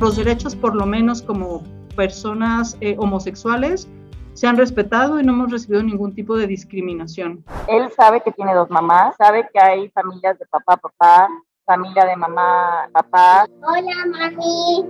nuestros 0.00 0.24
derechos, 0.24 0.56
por 0.56 0.74
lo 0.74 0.86
menos 0.86 1.20
como 1.20 1.62
personas 1.94 2.74
eh, 2.80 2.96
homosexuales, 2.98 3.86
se 4.32 4.46
han 4.46 4.56
respetado 4.56 5.20
y 5.20 5.22
no 5.22 5.34
hemos 5.34 5.50
recibido 5.50 5.82
ningún 5.82 6.14
tipo 6.14 6.38
de 6.38 6.46
discriminación. 6.46 7.44
Él 7.68 7.90
sabe 7.94 8.22
que 8.22 8.32
tiene 8.32 8.54
dos 8.54 8.70
mamás, 8.70 9.14
sabe 9.18 9.46
que 9.52 9.60
hay 9.60 9.90
familias 9.90 10.38
de 10.38 10.46
papá, 10.46 10.78
papá, 10.78 11.28
familia 11.66 12.06
de 12.06 12.16
mamá, 12.16 12.88
papá. 12.92 13.46
Hola, 13.60 14.06
mami. 14.06 14.86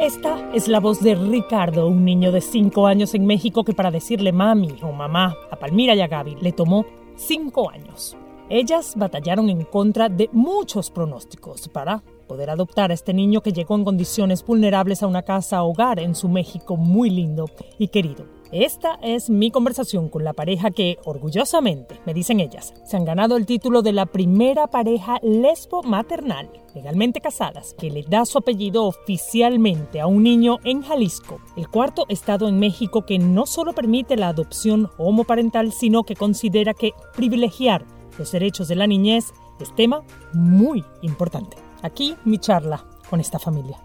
Esta 0.00 0.50
es 0.52 0.66
la 0.66 0.80
voz 0.80 1.00
de 1.00 1.14
Ricardo, 1.14 1.86
un 1.86 2.04
niño 2.04 2.32
de 2.32 2.40
5 2.40 2.88
años 2.88 3.14
en 3.14 3.24
México 3.24 3.62
que 3.62 3.72
para 3.72 3.92
decirle 3.92 4.32
mami 4.32 4.80
o 4.82 4.90
mamá 4.90 5.36
a 5.48 5.54
Palmira 5.54 5.94
y 5.94 6.00
a 6.00 6.08
Gaby 6.08 6.38
le 6.40 6.50
tomó 6.50 6.84
5 7.14 7.70
años. 7.70 8.16
Ellas 8.54 8.92
batallaron 8.96 9.48
en 9.48 9.64
contra 9.64 10.10
de 10.10 10.28
muchos 10.30 10.90
pronósticos 10.90 11.70
para 11.70 12.02
poder 12.28 12.50
adoptar 12.50 12.90
a 12.90 12.94
este 12.94 13.14
niño 13.14 13.40
que 13.40 13.54
llegó 13.54 13.76
en 13.76 13.84
condiciones 13.86 14.44
vulnerables 14.44 15.02
a 15.02 15.06
una 15.06 15.22
casa 15.22 15.62
hogar 15.62 15.98
en 15.98 16.14
su 16.14 16.28
México 16.28 16.76
muy 16.76 17.08
lindo 17.08 17.46
y 17.78 17.88
querido. 17.88 18.26
Esta 18.50 18.98
es 19.00 19.30
mi 19.30 19.50
conversación 19.50 20.10
con 20.10 20.22
la 20.22 20.34
pareja 20.34 20.70
que, 20.70 20.98
orgullosamente, 21.06 21.98
me 22.04 22.12
dicen 22.12 22.40
ellas, 22.40 22.74
se 22.84 22.98
han 22.98 23.06
ganado 23.06 23.38
el 23.38 23.46
título 23.46 23.80
de 23.80 23.92
la 23.92 24.04
primera 24.04 24.66
pareja 24.66 25.18
lesbo 25.22 25.82
maternal, 25.82 26.50
legalmente 26.74 27.22
casadas, 27.22 27.74
que 27.78 27.90
le 27.90 28.02
da 28.02 28.26
su 28.26 28.36
apellido 28.36 28.84
oficialmente 28.84 29.98
a 29.98 30.06
un 30.06 30.24
niño 30.24 30.58
en 30.64 30.82
Jalisco, 30.82 31.40
el 31.56 31.70
cuarto 31.70 32.04
estado 32.10 32.48
en 32.48 32.58
México 32.58 33.06
que 33.06 33.18
no 33.18 33.46
solo 33.46 33.72
permite 33.72 34.16
la 34.16 34.28
adopción 34.28 34.90
homoparental, 34.98 35.72
sino 35.72 36.04
que 36.04 36.16
considera 36.16 36.74
que 36.74 36.92
privilegiar 37.16 37.86
los 38.18 38.32
derechos 38.32 38.68
de 38.68 38.76
la 38.76 38.86
niñez 38.86 39.32
es 39.60 39.74
tema 39.74 40.02
muy 40.32 40.84
importante. 41.02 41.56
Aquí 41.82 42.16
mi 42.24 42.38
charla 42.38 42.84
con 43.08 43.20
esta 43.20 43.38
familia. 43.38 43.78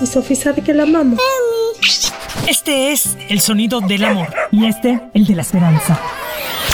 Y 0.00 0.06
Sofía 0.06 0.36
sabe 0.36 0.62
que 0.62 0.74
la 0.74 0.82
amamos. 0.82 1.18
Este 2.48 2.92
es 2.92 3.16
el 3.28 3.40
sonido 3.40 3.80
del 3.80 4.04
amor 4.04 4.32
y 4.52 4.66
este 4.66 5.00
el 5.14 5.26
de 5.26 5.34
la 5.34 5.42
esperanza. 5.42 5.98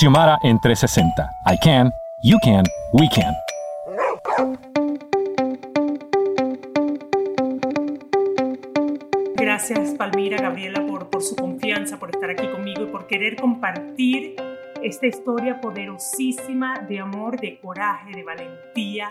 Xiomara 0.00 0.38
en 0.42 0.58
360. 0.58 1.30
I 1.44 1.58
can, 1.58 1.92
you 2.22 2.38
can, 2.42 2.64
we 2.94 3.06
can. 3.10 3.34
Gracias 9.36 9.90
Palmira, 9.98 10.38
Gabriela, 10.40 10.86
por, 10.86 11.10
por 11.10 11.22
su 11.22 11.36
confianza, 11.36 11.98
por 11.98 12.08
estar 12.08 12.30
aquí 12.30 12.48
conmigo 12.48 12.84
y 12.84 12.86
por 12.86 13.06
querer 13.08 13.36
compartir 13.36 14.36
esta 14.82 15.06
historia 15.06 15.60
poderosísima 15.60 16.78
de 16.88 16.98
amor, 16.98 17.38
de 17.38 17.60
coraje, 17.60 18.12
de 18.16 18.22
valentía 18.22 19.10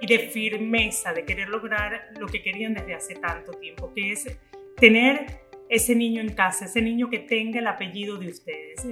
y 0.00 0.06
de 0.06 0.20
firmeza, 0.20 1.12
de 1.12 1.26
querer 1.26 1.50
lograr 1.50 2.12
lo 2.18 2.26
que 2.26 2.40
querían 2.40 2.72
desde 2.72 2.94
hace 2.94 3.14
tanto 3.14 3.52
tiempo, 3.52 3.92
que 3.94 4.12
es 4.12 4.38
tener 4.78 5.42
ese 5.68 5.94
niño 5.94 6.22
en 6.22 6.32
casa, 6.32 6.64
ese 6.64 6.80
niño 6.80 7.10
que 7.10 7.18
tenga 7.18 7.58
el 7.58 7.66
apellido 7.66 8.16
de 8.16 8.28
ustedes. 8.28 8.86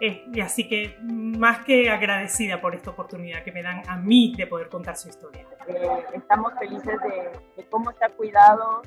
Eh, 0.00 0.24
y 0.32 0.40
así 0.40 0.68
que 0.68 0.96
más 1.00 1.64
que 1.64 1.88
agradecida 1.90 2.60
por 2.60 2.74
esta 2.74 2.90
oportunidad 2.90 3.42
que 3.42 3.52
me 3.52 3.62
dan 3.62 3.82
a 3.88 3.96
mí 3.96 4.34
de 4.36 4.46
poder 4.46 4.68
contar 4.68 4.96
su 4.96 5.08
historia. 5.08 5.46
Eh, 5.68 5.88
estamos 6.14 6.52
felices 6.58 6.98
de, 7.56 7.64
cómo 7.70 7.90
está 7.90 8.08
cuidado, 8.10 8.82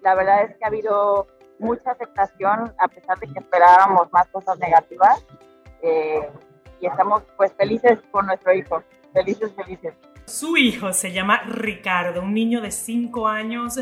la 0.00 0.14
verdad 0.14 0.44
es 0.44 0.56
que 0.56 0.64
ha 0.64 0.68
habido 0.68 1.26
mucha 1.58 1.90
aceptación 1.90 2.72
a 2.78 2.88
pesar 2.88 3.18
de 3.18 3.26
que 3.28 3.38
esperábamos 3.38 4.12
más 4.12 4.26
cosas 4.28 4.58
negativas 4.58 5.24
eh, 5.82 6.28
y 6.80 6.86
estamos 6.86 7.22
pues 7.36 7.52
felices 7.54 7.98
por 8.10 8.24
nuestro 8.24 8.54
hijo, 8.54 8.82
felices, 9.12 9.52
felices. 9.54 9.94
Su 10.26 10.56
hijo 10.56 10.92
se 10.92 11.12
llama 11.12 11.42
Ricardo, 11.46 12.22
un 12.22 12.34
niño 12.34 12.60
de 12.60 12.70
5 12.70 13.26
años 13.26 13.78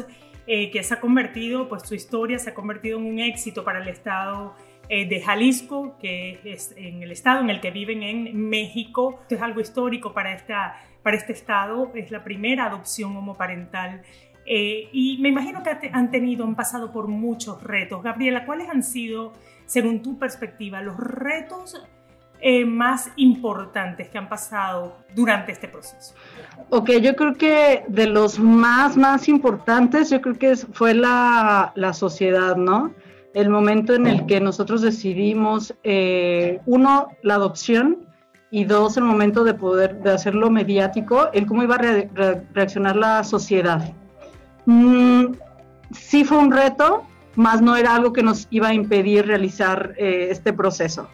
eh, 0.46 0.70
que 0.70 0.82
se 0.82 0.94
ha 0.94 1.00
convertido, 1.00 1.68
pues 1.68 1.82
su 1.82 1.94
historia 1.94 2.38
se 2.38 2.50
ha 2.50 2.54
convertido 2.54 2.98
en 2.98 3.06
un 3.06 3.18
éxito 3.18 3.64
para 3.64 3.80
el 3.80 3.88
estado 3.88 4.54
eh, 4.88 5.08
de 5.08 5.20
Jalisco, 5.20 5.96
que 5.98 6.40
es 6.44 6.74
en 6.76 7.02
el 7.02 7.12
estado 7.12 7.40
en 7.40 7.50
el 7.50 7.60
que 7.60 7.70
viven 7.70 8.02
en 8.02 8.48
México. 8.48 9.18
Esto 9.22 9.34
es 9.36 9.42
algo 9.42 9.60
histórico 9.60 10.12
para, 10.12 10.34
esta, 10.34 10.80
para 11.02 11.16
este 11.16 11.32
estado, 11.32 11.92
es 11.94 12.10
la 12.10 12.22
primera 12.22 12.66
adopción 12.66 13.16
homoparental 13.16 14.02
eh, 14.46 14.88
y 14.92 15.18
me 15.18 15.28
imagino 15.28 15.62
que 15.62 15.90
han 15.92 16.10
tenido, 16.10 16.44
han 16.44 16.54
pasado 16.54 16.92
por 16.92 17.08
muchos 17.08 17.62
retos. 17.62 18.02
Gabriela, 18.02 18.46
¿cuáles 18.46 18.68
han 18.68 18.84
sido, 18.84 19.32
según 19.66 20.02
tu 20.02 20.18
perspectiva, 20.18 20.80
los 20.80 20.96
retos 20.96 21.82
eh, 22.40 22.64
más 22.64 23.10
importantes 23.16 24.08
que 24.08 24.18
han 24.18 24.28
pasado 24.28 24.98
durante 25.14 25.50
este 25.50 25.66
proceso? 25.66 26.14
Ok, 26.70 26.90
yo 27.02 27.16
creo 27.16 27.34
que 27.34 27.84
de 27.88 28.06
los 28.06 28.38
más, 28.38 28.96
más 28.96 29.28
importantes, 29.28 30.10
yo 30.10 30.20
creo 30.20 30.38
que 30.38 30.54
fue 30.54 30.94
la, 30.94 31.72
la 31.74 31.92
sociedad, 31.92 32.54
¿no? 32.56 32.92
El 33.36 33.50
momento 33.50 33.92
en 33.92 34.06
el 34.06 34.24
que 34.24 34.40
nosotros 34.40 34.80
decidimos, 34.80 35.74
eh, 35.84 36.58
uno, 36.64 37.08
la 37.22 37.34
adopción, 37.34 37.98
y 38.50 38.64
dos, 38.64 38.96
el 38.96 39.04
momento 39.04 39.44
de 39.44 39.52
poder 39.52 40.00
de 40.02 40.12
hacerlo 40.12 40.48
mediático, 40.48 41.30
el 41.34 41.44
cómo 41.44 41.62
iba 41.62 41.74
a 41.74 42.38
reaccionar 42.54 42.96
la 42.96 43.22
sociedad. 43.24 43.92
Mm, 44.64 45.34
sí 45.92 46.24
fue 46.24 46.38
un 46.38 46.50
reto, 46.50 47.02
más 47.34 47.60
no 47.60 47.76
era 47.76 47.94
algo 47.94 48.14
que 48.14 48.22
nos 48.22 48.48
iba 48.48 48.68
a 48.68 48.72
impedir 48.72 49.26
realizar 49.26 49.92
eh, 49.98 50.28
este 50.30 50.54
proceso. 50.54 51.06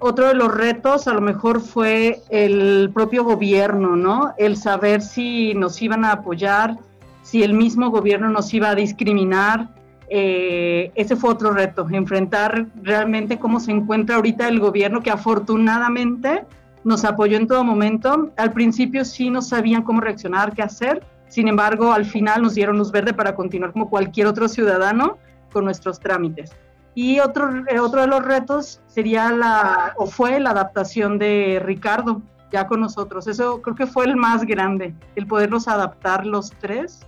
Otro 0.00 0.26
de 0.26 0.34
los 0.34 0.52
retos 0.52 1.06
a 1.06 1.14
lo 1.14 1.20
mejor 1.20 1.60
fue 1.60 2.20
el 2.30 2.90
propio 2.92 3.22
gobierno, 3.22 3.94
¿no? 3.94 4.34
El 4.38 4.56
saber 4.56 5.02
si 5.02 5.54
nos 5.54 5.80
iban 5.80 6.04
a 6.04 6.10
apoyar, 6.10 6.78
si 7.22 7.44
el 7.44 7.54
mismo 7.54 7.90
gobierno 7.90 8.28
nos 8.28 8.52
iba 8.52 8.70
a 8.70 8.74
discriminar. 8.74 9.83
Eh, 10.08 10.92
ese 10.94 11.16
fue 11.16 11.30
otro 11.30 11.52
reto, 11.52 11.86
enfrentar 11.90 12.66
realmente 12.82 13.38
cómo 13.38 13.58
se 13.58 13.72
encuentra 13.72 14.16
ahorita 14.16 14.48
el 14.48 14.60
gobierno 14.60 15.02
que 15.02 15.10
afortunadamente 15.10 16.44
nos 16.84 17.04
apoyó 17.04 17.36
en 17.36 17.46
todo 17.46 17.64
momento. 17.64 18.30
Al 18.36 18.52
principio 18.52 19.04
sí 19.04 19.30
no 19.30 19.40
sabían 19.40 19.82
cómo 19.82 20.00
reaccionar, 20.00 20.52
qué 20.52 20.62
hacer, 20.62 21.02
sin 21.34 21.48
embargo, 21.48 21.92
al 21.92 22.04
final 22.04 22.42
nos 22.42 22.54
dieron 22.54 22.78
luz 22.78 22.92
verde 22.92 23.12
para 23.12 23.34
continuar 23.34 23.72
como 23.72 23.90
cualquier 23.90 24.28
otro 24.28 24.46
ciudadano 24.46 25.18
con 25.52 25.64
nuestros 25.64 25.98
trámites. 25.98 26.52
Y 26.94 27.18
otro, 27.18 27.50
eh, 27.66 27.80
otro 27.80 28.02
de 28.02 28.06
los 28.06 28.24
retos 28.24 28.80
sería 28.86 29.32
la, 29.32 29.94
o 29.96 30.06
fue 30.06 30.38
la 30.38 30.50
adaptación 30.50 31.18
de 31.18 31.60
Ricardo 31.64 32.22
ya 32.52 32.68
con 32.68 32.80
nosotros. 32.80 33.26
Eso 33.26 33.60
creo 33.62 33.74
que 33.74 33.88
fue 33.88 34.04
el 34.04 34.14
más 34.14 34.44
grande, 34.44 34.94
el 35.16 35.26
podernos 35.26 35.66
adaptar 35.66 36.24
los 36.24 36.52
tres, 36.52 37.04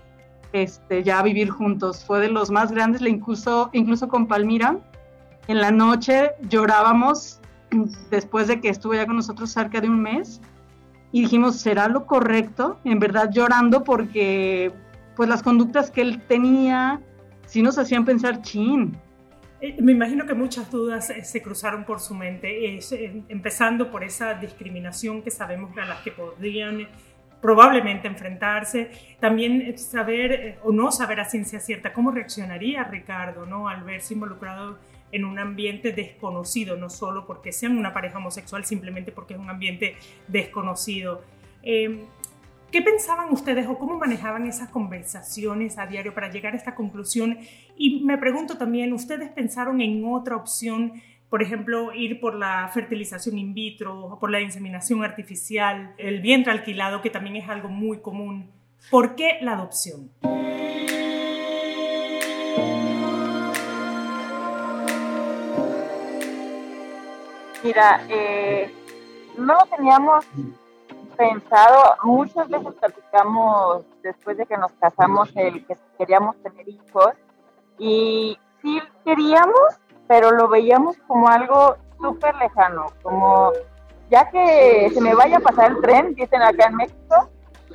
este, 0.63 1.03
ya 1.03 1.19
a 1.19 1.23
vivir 1.23 1.51
juntos. 1.51 2.05
Fue 2.05 2.21
de 2.21 2.29
los 2.29 2.51
más 2.51 2.73
grandes, 2.73 3.03
incluso, 3.03 3.71
incluso 3.73 4.09
con 4.09 4.27
Palmira. 4.27 4.79
En 5.49 5.61
la 5.61 5.71
noche 5.71 6.33
llorábamos 6.49 7.41
después 8.11 8.49
de 8.49 8.61
que 8.61 8.69
estuvo 8.69 8.95
ya 8.95 9.07
con 9.07 9.17
nosotros 9.17 9.51
cerca 9.51 9.81
de 9.81 9.89
un 9.89 10.01
mes 10.03 10.41
y 11.13 11.23
dijimos, 11.23 11.57
¿será 11.57 11.89
lo 11.89 12.07
correcto? 12.07 12.79
En 12.85 12.99
verdad 12.99 13.31
llorando 13.33 13.85
porque 13.85 14.73
pues 15.15 15.29
las 15.29 15.43
conductas 15.43 15.91
que 15.91 16.03
él 16.03 16.21
tenía 16.29 17.01
sí 17.47 17.63
nos 17.63 17.79
hacían 17.79 18.05
pensar, 18.05 18.43
chin. 18.43 18.97
Eh, 19.61 19.81
me 19.81 19.93
imagino 19.93 20.27
que 20.27 20.35
muchas 20.35 20.71
dudas 20.71 21.09
eh, 21.11 21.25
se 21.25 21.41
cruzaron 21.41 21.85
por 21.85 22.01
su 22.01 22.15
mente, 22.15 22.77
eh, 22.77 23.23
empezando 23.29 23.91
por 23.91 24.05
esa 24.05 24.35
discriminación 24.35 25.23
que 25.23 25.31
sabemos 25.31 25.77
a 25.79 25.87
las 25.87 26.03
que 26.03 26.11
podrían 26.11 26.87
probablemente 27.41 28.09
enfrentarse, 28.09 28.91
también 29.21 29.77
saber 29.79 30.33
eh, 30.33 30.59
o 30.65 30.73
no 30.73 30.91
saber 30.91 31.21
a 31.21 31.25
ciencia 31.25 31.61
cierta 31.61 31.93
cómo 31.93 32.11
reaccionaría 32.11 32.85
Ricardo 32.85 33.47
¿no? 33.47 33.69
al 33.69 33.85
verse 33.85 34.15
involucrado 34.15 34.79
en 35.13 35.25
un 35.25 35.39
ambiente 35.39 35.93
desconocido, 35.93 36.77
no 36.77 36.91
solo 36.91 37.27
porque 37.27 37.53
sean 37.53 37.79
una 37.79 37.93
pareja 37.93 38.19
homosexual, 38.19 38.65
simplemente 38.65 39.13
porque 39.13 39.35
es 39.35 39.41
un 39.41 39.49
ambiente 39.49 39.97
desconocido. 40.29 41.23
Em, 41.63 42.01
¿Qué 42.73 42.83
pensaban 42.83 43.33
ustedes 43.33 43.67
o 43.69 43.79
cómo 43.79 43.97
manejaban 43.97 44.47
esas 44.47 44.69
conversaciones 44.71 45.79
a 45.79 45.87
diario 45.87 46.13
para 46.13 46.31
llegar 46.31 46.53
a 46.53 46.57
esta 46.57 46.75
conclusión? 46.75 47.39
Y 47.77 48.05
me 48.05 48.19
pregunto 48.19 48.59
también, 48.59 48.93
¿ustedes 48.93 49.31
pensaron 49.31 49.81
en 49.81 50.05
otra 50.05 50.37
opción? 50.37 50.93
Por 51.29 51.43
ejemplo, 51.43 51.93
ir 51.93 52.21
por 52.21 52.35
la 52.35 52.69
fertilización 52.73 53.37
in 53.39 53.53
vitro 53.53 53.99
o 54.07 54.19
por 54.19 54.31
la 54.31 54.41
inseminación 54.41 55.03
artificial, 55.03 55.95
el 55.99 56.21
vientre 56.21 56.53
alquilado, 56.53 57.03
que 57.03 57.11
también 57.11 57.37
es 57.37 57.49
algo 57.49 57.69
muy 57.69 57.99
común. 57.99 58.51
¿Por 58.91 59.17
qué 59.17 59.39
la 59.41 59.55
adopción? 59.55 60.11
Mira, 67.65 68.07
eh, 68.09 68.73
no 69.37 69.55
lo 69.55 69.67
teníamos 69.67 70.25
pensado, 71.17 71.97
muchas 72.05 72.49
veces 72.49 72.75
platicamos 72.75 73.85
después 74.03 74.37
de 74.37 74.47
que 74.47 74.57
nos 74.57 74.71
casamos 74.73 75.31
el 75.35 75.67
que 75.67 75.77
queríamos 75.99 76.37
tener 76.43 76.69
hijos 76.69 77.13
y 77.79 78.39
sí 78.63 78.81
queríamos, 79.05 79.81
pero 80.07 80.31
lo 80.33 80.49
veíamos 80.49 80.97
como 81.07 81.29
algo 81.29 81.77
súper 82.01 82.35
lejano, 82.37 82.87
como 83.03 83.53
ya 84.11 84.29
que 84.31 84.91
se 84.93 85.01
me 85.01 85.15
vaya 85.15 85.39
a 85.39 85.41
pasar 85.41 85.73
el 85.73 85.81
tren, 85.81 86.15
dicen 86.15 86.43
acá 86.43 86.67
en 86.67 86.77
México, 86.77 87.31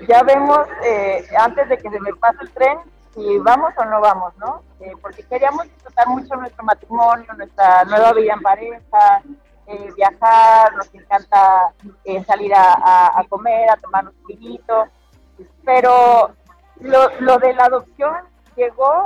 ya 0.07 0.24
vemos 0.24 0.60
eh, 0.86 1.25
antes 1.38 1.68
de 1.69 1.78
que 1.78 1.89
se 1.89 2.00
me 2.00 2.13
pase 2.16 2.38
el 2.42 2.51
tren 2.51 2.80
si 3.13 3.38
vamos 3.39 3.74
o 3.78 3.86
no 3.86 4.00
vamos, 4.00 4.33
¿no? 4.38 4.63
Eh, 4.80 4.94
porque 5.01 5.24
queríamos 5.24 5.66
disfrutar 5.66 6.07
mucho 6.07 6.36
nuestro 6.36 6.63
matrimonio, 6.63 7.25
nuestra 7.38 7.83
nueva 7.86 8.13
vida 8.13 8.33
en 8.33 8.42
pareja, 8.42 9.22
eh, 9.68 9.89
viajar, 9.95 10.74
nos 10.75 10.94
encanta 10.94 11.74
eh, 12.06 12.24
salir 12.24 12.54
a, 12.56 13.24
comer, 13.30 13.69
a 13.69 13.78
tomar 13.78 14.07
un 14.07 14.28
vinito, 14.28 14.86
pero 15.66 16.31
lo, 16.80 17.19
lo, 17.19 17.38
de 17.39 17.54
la 17.54 17.66
adopción 17.66 18.16
llegó 18.56 19.06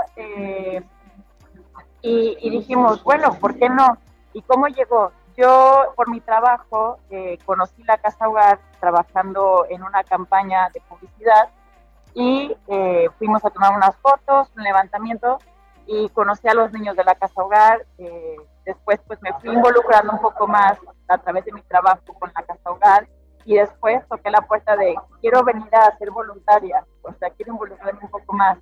eh, 2.05 2.37
y, 2.39 2.49
dijimos, 2.49 3.03
bueno, 3.03 3.33
¿por 3.39 3.57
qué 3.57 3.69
no? 3.69 3.97
¿Y 4.33 4.41
cómo 4.43 4.67
llegó? 4.67 5.11
Yo, 5.37 5.93
por 5.95 6.09
mi 6.09 6.21
trabajo, 6.21 6.99
conocí 7.45 7.83
la 7.83 7.97
Casa 7.97 8.29
Hogar 8.29 8.59
trabajando 8.79 9.65
en 9.69 9.83
una 9.83 10.03
campaña 10.03 10.69
de 10.73 10.81
publicidad 10.87 11.49
y 12.13 12.55
fuimos 13.17 13.43
a 13.43 13.49
tomar 13.49 13.75
unas 13.75 13.97
fotos, 13.97 14.49
un 14.55 14.63
levantamiento 14.63 15.39
y 15.87 16.09
conocí 16.09 16.47
a 16.47 16.53
los 16.53 16.71
niños 16.71 16.95
de 16.95 17.03
la 17.03 17.15
Casa 17.15 17.41
Hogar. 17.41 17.85
Eh, 17.97 18.37
después 18.65 18.99
pues 19.07 19.21
me 19.21 19.33
fui 19.33 19.51
involucrando 19.51 20.13
un 20.13 20.19
poco 20.19 20.47
más 20.47 20.77
a 21.07 21.17
través 21.17 21.45
de 21.45 21.51
mi 21.51 21.61
trabajo 21.63 22.01
con 22.19 22.31
la 22.35 22.43
Casa 22.43 22.71
Hogar 22.71 23.07
y 23.45 23.55
después 23.55 24.03
toqué 24.07 24.31
la 24.31 24.41
puerta 24.41 24.75
de 24.75 24.95
quiero 25.21 25.43
venir 25.43 25.73
a 25.75 25.95
ser 25.97 26.09
voluntaria, 26.09 26.83
o 27.03 27.13
sea, 27.13 27.29
quiero 27.29 27.53
involucrarme 27.53 27.99
un 28.01 28.09
poco 28.09 28.33
más. 28.33 28.57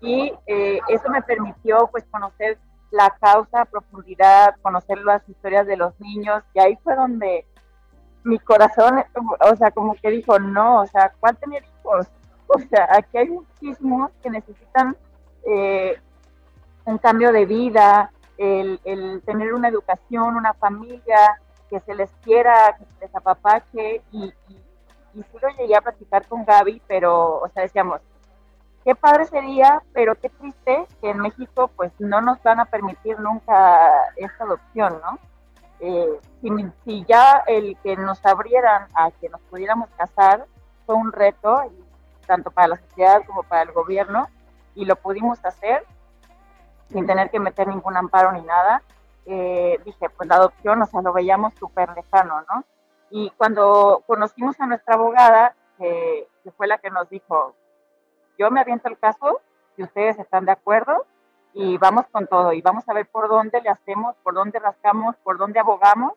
Y 0.00 0.32
eh, 0.46 0.80
eso 0.88 1.08
me 1.08 1.22
permitió 1.22 1.88
pues 1.90 2.04
conocer 2.10 2.58
la 2.90 3.10
causa 3.20 3.64
profundidad, 3.64 4.56
conocer 4.62 4.98
las 4.98 5.26
historias 5.28 5.66
de 5.66 5.76
los 5.76 5.98
niños 6.00 6.42
y 6.54 6.60
ahí 6.60 6.78
fue 6.82 6.94
donde 6.94 7.44
mi 8.24 8.38
corazón, 8.38 9.04
o 9.40 9.56
sea, 9.56 9.70
como 9.70 9.94
que 9.94 10.10
dijo, 10.10 10.38
no, 10.38 10.82
o 10.82 10.86
sea, 10.86 11.12
¿cuál 11.20 11.36
tener 11.36 11.64
hijos? 11.64 12.06
O 12.50 12.58
sea, 12.60 12.88
aquí 12.92 13.18
hay 13.18 13.28
muchísimos 13.28 14.10
que 14.22 14.30
necesitan 14.30 14.96
eh, 15.44 16.00
un 16.86 16.96
cambio 16.96 17.30
de 17.30 17.44
vida, 17.44 18.10
el, 18.38 18.80
tener 19.26 19.52
una 19.52 19.68
educación, 19.68 20.34
una 20.34 20.54
familia, 20.54 21.42
que 21.68 21.78
se 21.80 21.94
les 21.94 22.10
quiera, 22.24 22.74
que 22.78 22.86
se 22.86 23.04
les 23.04 23.14
apapache 23.14 24.00
y, 24.12 24.32
y, 24.48 24.56
y 25.12 25.22
sí 25.22 25.38
lo 25.42 25.48
llegué 25.58 25.76
a 25.76 25.82
platicar 25.82 26.26
con 26.26 26.46
Gaby, 26.46 26.80
pero, 26.86 27.40
o 27.40 27.48
sea, 27.50 27.64
decíamos, 27.64 28.00
qué 28.84 28.94
padre 28.94 29.26
sería, 29.26 29.82
pero 29.92 30.14
qué 30.14 30.28
triste 30.28 30.86
que 31.00 31.10
en 31.10 31.18
México 31.18 31.70
pues 31.76 31.92
no 31.98 32.20
nos 32.20 32.42
van 32.42 32.60
a 32.60 32.64
permitir 32.66 33.18
nunca 33.20 33.90
esta 34.16 34.44
adopción, 34.44 35.00
¿no? 35.02 35.18
Eh, 35.80 36.20
si, 36.40 36.50
si, 36.84 37.04
ya 37.06 37.44
el 37.46 37.76
que 37.82 37.96
nos 37.96 38.24
abrieran 38.26 38.88
a 38.94 39.10
que 39.12 39.28
nos 39.28 39.40
pudiéramos 39.42 39.88
casar 39.90 40.46
fue 40.86 40.96
un 40.96 41.12
reto, 41.12 41.62
tanto 42.26 42.50
para 42.50 42.68
la 42.68 42.76
sociedad 42.76 43.22
como 43.26 43.42
para 43.44 43.62
el 43.62 43.72
gobierno, 43.72 44.28
y 44.74 44.84
lo 44.84 44.96
pudimos 44.96 45.44
hacer, 45.44 45.84
sin 46.88 47.06
tener 47.06 47.30
que 47.30 47.38
meter 47.38 47.68
ningún 47.68 47.96
amparo 47.96 48.32
ni 48.32 48.42
nada, 48.42 48.82
eh, 49.26 49.78
dije, 49.84 50.08
pues 50.10 50.28
la 50.28 50.36
adopción, 50.36 50.80
o 50.82 50.86
sea, 50.86 51.02
lo 51.02 51.12
veíamos 51.12 51.52
súper 51.54 51.90
lejano, 51.94 52.40
¿no? 52.48 52.64
Y 53.10 53.30
cuando 53.36 54.02
conocimos 54.06 54.58
a 54.60 54.66
nuestra 54.66 54.94
abogada, 54.94 55.54
que 55.78 56.26
fue 56.56 56.66
la 56.66 56.78
que 56.78 56.90
nos 56.90 57.08
dijo, 57.08 57.54
yo 58.38 58.50
me 58.50 58.60
aviento 58.60 58.88
el 58.88 58.98
caso, 58.98 59.40
si 59.76 59.82
ustedes 59.82 60.18
están 60.18 60.44
de 60.44 60.52
acuerdo, 60.52 61.06
y 61.54 61.76
vamos 61.78 62.06
con 62.12 62.26
todo, 62.26 62.52
y 62.52 62.60
vamos 62.60 62.88
a 62.88 62.94
ver 62.94 63.06
por 63.06 63.28
dónde 63.28 63.60
le 63.60 63.70
hacemos, 63.70 64.14
por 64.22 64.34
dónde 64.34 64.58
rascamos, 64.58 65.16
por 65.24 65.38
dónde 65.38 65.60
abogamos, 65.60 66.12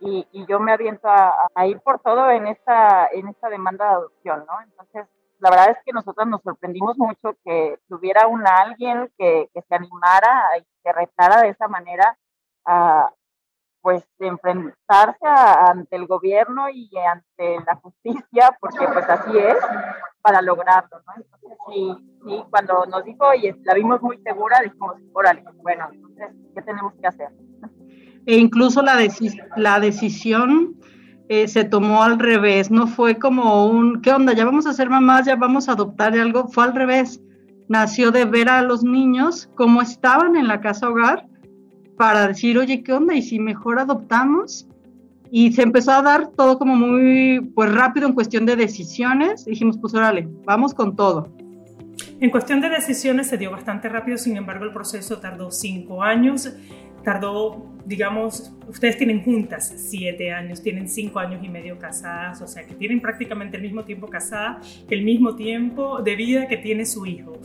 y, 0.00 0.26
yo 0.46 0.60
me 0.60 0.72
aviento 0.72 1.08
a, 1.08 1.48
a, 1.54 1.66
ir 1.66 1.80
por 1.80 1.98
todo 1.98 2.30
en 2.30 2.46
esta, 2.46 3.08
en 3.12 3.26
esta 3.28 3.48
demanda 3.48 3.84
de 3.84 3.94
adopción, 3.94 4.44
¿no? 4.46 4.60
Entonces, 4.62 5.08
la 5.40 5.50
verdad 5.50 5.70
es 5.70 5.78
que 5.84 5.92
nosotros 5.92 6.26
nos 6.26 6.42
sorprendimos 6.42 6.96
mucho 6.98 7.36
que 7.44 7.78
tuviera 7.88 8.26
un 8.26 8.46
alguien 8.46 9.10
que, 9.16 9.48
se 9.52 9.74
animara 9.74 10.58
y 10.58 10.66
que 10.82 10.92
retara 10.92 11.42
de 11.42 11.50
esa 11.50 11.68
manera 11.68 12.16
a 12.64 13.10
pues 13.88 14.04
enfrentarse 14.18 15.24
ante 15.24 15.96
el 15.96 16.06
gobierno 16.06 16.68
y 16.68 16.90
ante 17.10 17.64
la 17.64 17.74
justicia, 17.76 18.54
porque 18.60 18.86
pues 18.86 19.08
así 19.08 19.38
es, 19.38 19.56
para 20.20 20.42
lograrlo, 20.42 21.00
¿no? 21.06 21.12
Entonces 21.16 21.58
sí, 21.70 21.94
sí, 22.22 22.44
cuando 22.50 22.84
nos 22.84 23.02
dijo 23.04 23.32
y 23.32 23.50
la 23.64 23.72
vimos 23.72 24.02
muy 24.02 24.18
segura, 24.18 24.60
dijimos, 24.62 24.96
órale, 25.14 25.42
bueno, 25.62 25.88
entonces, 25.90 26.28
¿qué 26.54 26.60
tenemos 26.60 26.92
que 27.00 27.06
hacer? 27.06 27.28
E 28.26 28.36
incluso 28.36 28.82
la, 28.82 28.98
la 29.56 29.80
decisión 29.80 30.76
eh, 31.30 31.48
se 31.48 31.64
tomó 31.64 32.02
al 32.02 32.18
revés, 32.18 32.70
no 32.70 32.88
fue 32.88 33.18
como 33.18 33.68
un, 33.68 34.02
¿qué 34.02 34.12
onda? 34.12 34.34
Ya 34.34 34.44
vamos 34.44 34.66
a 34.66 34.74
ser 34.74 34.90
mamás, 34.90 35.24
ya 35.24 35.36
vamos 35.36 35.66
a 35.66 35.72
adoptar 35.72 36.12
algo, 36.12 36.46
fue 36.48 36.64
al 36.64 36.74
revés. 36.74 37.22
Nació 37.70 38.10
de 38.10 38.26
ver 38.26 38.50
a 38.50 38.60
los 38.60 38.84
niños 38.84 39.48
como 39.54 39.80
estaban 39.80 40.36
en 40.36 40.46
la 40.46 40.60
casa 40.60 40.90
hogar 40.90 41.27
para 41.98 42.28
decir, 42.28 42.56
oye, 42.56 42.82
¿qué 42.82 42.94
onda? 42.94 43.14
Y 43.14 43.20
si 43.20 43.38
mejor 43.38 43.78
adoptamos. 43.78 44.66
Y 45.30 45.52
se 45.52 45.60
empezó 45.60 45.92
a 45.92 46.00
dar 46.00 46.28
todo 46.28 46.58
como 46.58 46.74
muy, 46.74 47.40
pues 47.54 47.70
rápido 47.70 48.06
en 48.06 48.14
cuestión 48.14 48.46
de 48.46 48.56
decisiones. 48.56 49.44
Dijimos, 49.44 49.76
pues 49.78 49.92
órale, 49.92 50.26
vamos 50.46 50.72
con 50.72 50.96
todo. 50.96 51.28
En 52.20 52.30
cuestión 52.30 52.60
de 52.60 52.68
decisiones 52.68 53.28
se 53.28 53.38
dio 53.38 53.50
bastante 53.50 53.88
rápido, 53.88 54.18
sin 54.18 54.36
embargo 54.36 54.64
el 54.64 54.72
proceso 54.72 55.18
tardó 55.18 55.50
cinco 55.50 56.02
años 56.02 56.52
tardó, 57.02 57.64
digamos, 57.86 58.52
ustedes 58.66 58.96
tienen 58.96 59.22
juntas 59.22 59.72
siete 59.76 60.32
años, 60.32 60.62
tienen 60.62 60.88
cinco 60.88 61.18
años 61.18 61.42
y 61.42 61.48
medio 61.48 61.78
casadas, 61.78 62.42
o 62.42 62.46
sea 62.46 62.66
que 62.66 62.74
tienen 62.74 63.00
prácticamente 63.00 63.56
el 63.56 63.62
mismo 63.62 63.84
tiempo 63.84 64.08
casada, 64.08 64.60
el 64.90 65.02
mismo 65.02 65.34
tiempo 65.36 66.02
de 66.02 66.16
vida 66.16 66.48
que 66.48 66.56
tiene 66.58 66.84
su 66.84 67.06
hijo. 67.06 67.38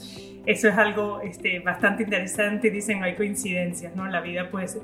Eso 0.45 0.67
es 0.67 0.77
algo 0.77 1.21
este, 1.21 1.59
bastante 1.59 2.03
interesante, 2.03 2.69
dicen, 2.69 3.03
hay 3.03 3.15
coincidencias, 3.15 3.95
¿no? 3.95 4.05
La 4.07 4.19
vida 4.19 4.49
pues 4.51 4.77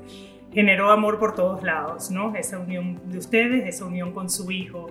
generó 0.52 0.90
amor 0.90 1.18
por 1.18 1.34
todos 1.34 1.62
lados, 1.62 2.10
¿no? 2.10 2.34
Esa 2.34 2.58
unión 2.58 3.00
de 3.06 3.18
ustedes, 3.18 3.66
esa 3.66 3.84
unión 3.84 4.12
con 4.12 4.28
su 4.28 4.50
hijo. 4.50 4.88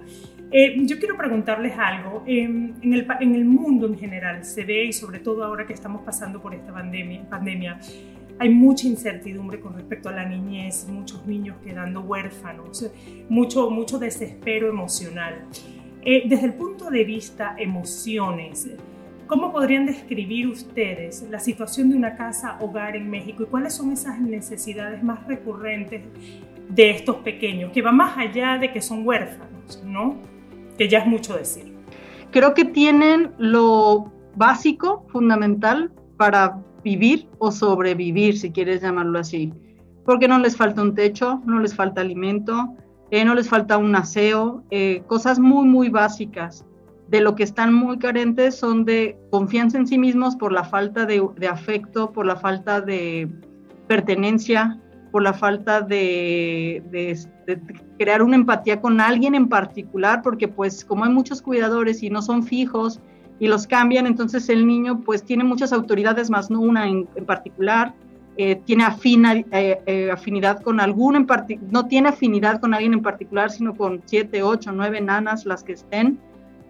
Eh, 0.51 0.75
yo 0.85 0.97
quiero 0.97 1.15
preguntarles 1.17 1.77
algo. 1.77 2.23
en, 2.25 2.75
el, 2.81 3.07
en, 3.19 3.35
el, 3.35 3.45
mundo 3.45 3.87
en 3.87 3.97
general 3.97 4.43
se 4.43 4.63
ve, 4.63 4.85
y 4.85 4.93
sobre 4.93 5.19
todo 5.19 5.43
ahora 5.43 5.67
que 5.67 5.73
estamos 5.73 6.01
pasando 6.01 6.41
por 6.41 6.53
esta 6.55 6.73
pandemia, 6.73 7.29
pandemia 7.29 7.79
hay 8.39 8.49
mucha 8.49 8.87
incertidumbre 8.87 9.59
con 9.59 9.73
respecto 9.73 10.07
a 10.07 10.13
la 10.13 10.25
niñez, 10.25 10.87
muchos 10.87 11.25
niños 11.27 11.57
quedando 11.61 11.99
huérfanos, 11.99 12.89
mucho, 13.27 13.69
mucho 13.69 13.99
desespero 13.99 14.69
emocional. 14.69 15.45
Eh, 16.01 16.23
desde 16.25 16.45
el 16.45 16.53
punto 16.53 16.89
de 16.89 17.03
vista 17.03 17.55
emociones, 17.57 18.69
¿cómo 19.29 19.51
podrían 19.51 19.85
describir 19.85 20.47
ustedes 20.47 21.25
la 21.29 21.39
situación 21.39 21.91
de 21.91 21.95
una 21.95 22.15
casa 22.15 22.57
hogar 22.59 22.95
en 22.95 23.09
México 23.09 23.43
y 23.43 23.45
cuáles 23.45 23.75
son 23.75 23.91
esas 23.91 24.19
necesidades 24.19 25.03
más 25.03 25.25
recurrentes 25.27 26.01
de 26.69 26.89
estos 26.89 27.17
pequeños, 27.17 27.71
que 27.71 27.83
va 27.83 27.91
más 27.91 28.17
allá 28.17 28.57
de 28.57 28.73
que 28.73 28.81
son 28.81 29.07
huérfanos, 29.07 29.83
¿no? 29.85 30.17
Que 30.77 30.89
ya 30.89 30.99
es 30.99 31.05
mucho 31.05 31.37
decir. 31.37 31.71
Creo 32.31 32.55
que 32.55 32.65
tienen 32.65 33.31
lo 33.37 34.11
básico, 34.35 35.05
fundamental, 35.09 35.91
para 36.17 36.59
vivir 36.83 37.27
o 37.37 37.51
sobrevivir, 37.51 38.37
si 38.37 38.51
quieres 38.51 38.81
llamarlo 38.81 39.19
así. 39.19 39.53
Porque 40.05 40.27
no 40.27 40.39
les 40.39 40.57
falta 40.57 40.81
un 40.81 40.95
techo, 40.95 41.41
no 41.45 41.59
les 41.59 41.75
falta 41.75 42.01
alimento, 42.01 42.75
eh, 43.11 43.23
no 43.25 43.35
les 43.35 43.47
falta 43.47 43.77
un 43.77 43.95
aseo, 43.95 44.63
eh, 44.71 45.03
cosas 45.07 45.39
muy, 45.39 45.67
muy 45.67 45.89
básicas. 45.89 46.65
De 47.09 47.21
lo 47.21 47.35
que 47.35 47.43
están 47.43 47.73
muy 47.73 47.97
carentes 47.97 48.55
son 48.55 48.85
de 48.85 49.17
confianza 49.31 49.77
en 49.77 49.87
sí 49.87 49.97
mismos 49.97 50.35
por 50.35 50.51
la 50.51 50.63
falta 50.63 51.05
de, 51.05 51.21
afecto, 51.49 52.11
por 52.11 52.25
la 52.25 52.35
falta 52.35 52.81
de 52.81 53.27
pertenencia, 53.87 54.79
por 55.11 55.23
la 55.23 55.33
falta 55.33 55.81
de, 55.81 57.17
crear 57.97 58.21
una 58.21 58.35
empatía 58.35 58.79
con 58.79 59.01
alguien 59.01 59.33
en 59.33 59.49
particular, 59.49 60.21
porque 60.21 60.47
pues 60.47 60.85
como 60.85 61.03
hay 61.03 61.11
muchos 61.11 61.41
cuidadores 61.41 62.03
y 62.03 62.11
no 62.11 62.21
son 62.21 62.43
fijos 62.43 62.99
y 63.39 63.47
los 63.47 63.65
cambian, 63.65 64.05
entonces 64.05 64.47
el 64.49 64.67
niño 64.67 65.01
pues 65.01 65.23
tiene 65.23 65.43
muchas 65.43 65.73
autoridades, 65.73 66.29
más 66.29 66.51
no 66.51 66.59
una 66.59 66.87
en, 66.87 67.07
particular, 67.25 67.95
eh, 68.37 68.61
tiene 68.65 68.83
afina, 68.83 69.33
eh, 69.33 69.81
eh, 69.87 70.11
afinidad 70.11 70.61
con 70.61 70.79
alguno 70.79 71.17
en 71.17 71.25
particular, 71.25 71.73
no 71.73 71.87
tiene 71.87 72.09
afinidad 72.09 72.61
con 72.61 72.75
alguien 72.75 72.93
en 72.93 73.01
particular, 73.01 73.49
sino 73.49 73.73
con 73.75 74.03
siete, 74.05 74.43
ocho, 74.43 74.71
nueve 74.71 75.01
nanas, 75.01 75.45
las 75.45 75.63
que 75.63 75.73
estén. 75.73 76.19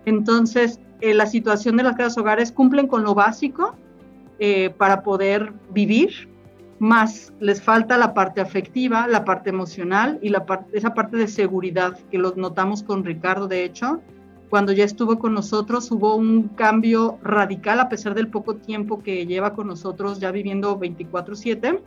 Entonces, 0.09 0.79
la 1.01 1.25
situación 1.27 1.77
de 1.77 1.83
las 1.83 1.95
casas 1.95 2.17
hogares 2.17 2.51
cumplen 2.51 2.87
con 2.87 3.03
lo 3.03 3.15
básico 3.15 3.75
para 4.77 5.03
poder 5.03 5.53
vivir, 5.71 6.29
más 6.79 7.33
les 7.39 7.61
falta 7.61 7.97
la 7.97 8.13
parte 8.13 8.41
afectiva, 8.41 9.07
la 9.07 9.25
parte 9.25 9.49
emocional 9.49 10.17
y 10.21 10.33
esa 10.73 10.93
parte 10.93 11.17
de 11.17 11.27
seguridad 11.27 11.99
que 12.09 12.17
los 12.17 12.37
notamos 12.37 12.83
con 12.83 13.03
Ricardo, 13.03 13.47
de 13.47 13.65
hecho, 13.65 14.01
cuando 14.49 14.71
ya 14.71 14.83
estuvo 14.83 15.19
con 15.19 15.33
nosotros 15.33 15.91
hubo 15.91 16.15
un 16.15 16.47
cambio 16.49 17.19
radical 17.21 17.79
a 17.79 17.89
pesar 17.89 18.15
del 18.15 18.29
poco 18.29 18.55
tiempo 18.55 19.03
que 19.03 19.27
lleva 19.27 19.53
con 19.53 19.67
nosotros 19.67 20.19
ya 20.19 20.31
viviendo 20.31 20.79
24/7, 20.79 21.81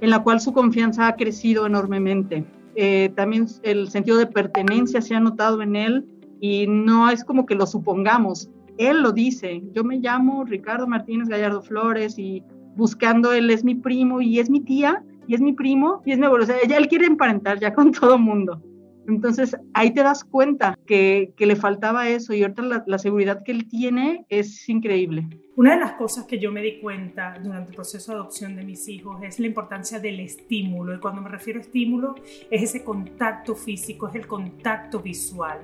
en 0.00 0.10
la 0.10 0.22
cual 0.22 0.40
su 0.40 0.52
confianza 0.52 1.06
ha 1.06 1.14
crecido 1.14 1.66
enormemente. 1.66 2.44
Eh, 2.74 3.12
también 3.14 3.46
el 3.62 3.90
sentido 3.90 4.16
de 4.16 4.26
pertenencia 4.26 5.02
se 5.02 5.14
ha 5.14 5.20
notado 5.20 5.62
en 5.62 5.76
él 5.76 6.06
y 6.42 6.66
no 6.66 7.08
es 7.08 7.22
como 7.22 7.46
que 7.46 7.54
lo 7.54 7.66
supongamos, 7.66 8.50
él 8.76 9.00
lo 9.00 9.12
dice, 9.12 9.62
yo 9.72 9.84
me 9.84 9.98
llamo 9.98 10.44
Ricardo 10.44 10.88
Martínez 10.88 11.28
Gallardo 11.28 11.62
Flores 11.62 12.18
y 12.18 12.42
buscando 12.74 13.32
él 13.32 13.48
es 13.48 13.62
mi 13.62 13.76
primo 13.76 14.20
y 14.20 14.40
es 14.40 14.50
mi 14.50 14.60
tía 14.60 15.04
y 15.28 15.36
es 15.36 15.40
mi 15.40 15.52
primo 15.52 16.02
y 16.04 16.10
es 16.10 16.18
mi 16.18 16.26
abuelo. 16.26 16.42
O 16.42 16.46
sea, 16.48 16.56
él 16.58 16.88
quiere 16.88 17.06
emparentar 17.06 17.60
ya 17.60 17.72
con 17.72 17.92
todo 18.00 18.18
mundo. 18.18 18.60
Entonces 19.08 19.56
ahí 19.74 19.92
te 19.92 20.02
das 20.02 20.24
cuenta 20.24 20.78
que, 20.86 21.32
le 21.38 21.56
faltaba 21.56 22.08
eso 22.08 22.34
y 22.34 22.42
ahorita 22.42 22.62
la, 22.62 22.84
la, 22.86 22.98
seguridad 22.98 23.42
que 23.42 23.52
él 23.52 23.68
tiene 23.68 24.24
es 24.28 24.68
increíble. 24.68 25.26
Una 25.56 25.74
de 25.74 25.80
las 25.80 25.92
cosas 25.94 26.24
que 26.24 26.38
yo 26.38 26.50
me 26.50 26.62
di 26.62 26.78
cuenta 26.80 27.34
durante 27.42 27.70
el 27.70 27.74
proceso 27.74 28.12
de 28.12 28.18
adopción 28.18 28.56
de 28.56 28.62
mis 28.62 28.88
hijos 28.88 29.22
es 29.22 29.38
la 29.38 29.46
importancia 29.46 29.98
del 29.98 30.20
estímulo. 30.20 30.94
Y 30.94 31.00
cuando 31.00 31.20
me 31.20 31.28
refiero 31.28 31.58
a 31.58 31.62
estímulo 31.62 32.14
es 32.50 32.62
ese 32.62 32.84
contacto 32.84 33.54
físico, 33.54 34.08
es 34.08 34.14
el 34.14 34.26
contacto 34.26 35.00
visual. 35.00 35.60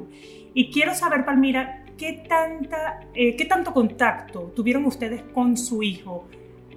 Y 0.52 0.70
quiero 0.70 0.94
saber, 0.94 1.24
Palmira, 1.24 1.84
¿qué, 1.96 2.24
tanta, 2.28 3.00
eh, 3.14 3.36
¿qué 3.36 3.44
tanto 3.44 3.72
contacto 3.72 4.52
tuvieron 4.54 4.84
ustedes 4.84 5.22
con 5.32 5.56
su 5.56 5.82
hijo 5.82 6.26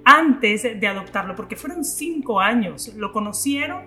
antes 0.04 0.62
de 0.62 0.86
adoptarlo, 0.86 1.36
porque 1.36 1.56
fueron 1.56 1.84
cinco 1.84 2.40
años, 2.40 2.92
lo 2.96 3.12
conocieron 3.12 3.84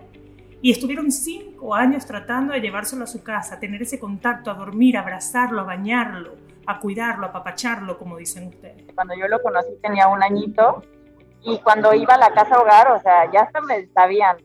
y 0.62 0.72
estuvieron 0.72 1.12
cinco 1.12 1.76
años 1.76 2.06
tratando 2.06 2.54
de 2.54 2.62
llevárselo 2.62 3.04
a 3.04 3.08
su 3.08 3.24
casa, 3.24 3.60
tener 3.60 3.82
ese 3.82 4.00
contacto, 4.00 4.52
a 4.52 4.54
dormir, 4.54 4.98
a 4.98 5.02
abrazarlo, 5.02 5.62
a 5.62 5.64
bañarlo, 5.64 6.36
a 6.66 6.80
cuidarlo, 6.80 7.28
a 7.28 7.32
papacharlo, 7.32 7.98
como 7.98 8.18
dicen 8.18 8.48
ustedes. 8.48 8.86
Cuando 8.96 9.14
yo 9.16 9.28
lo 9.28 9.42
conocí 9.42 9.76
tenía 9.82 10.08
un 10.08 10.24
añito 10.24 10.84
y 11.44 11.60
cuando 11.60 11.94
iba 11.94 12.16
a 12.16 12.18
la 12.18 12.34
casa 12.34 12.60
hogar, 12.60 12.92
o 12.92 13.00
sea, 13.00 13.32
ya 13.32 13.42
hasta 13.42 13.62
me 13.62 13.86
sabían, 13.88 14.38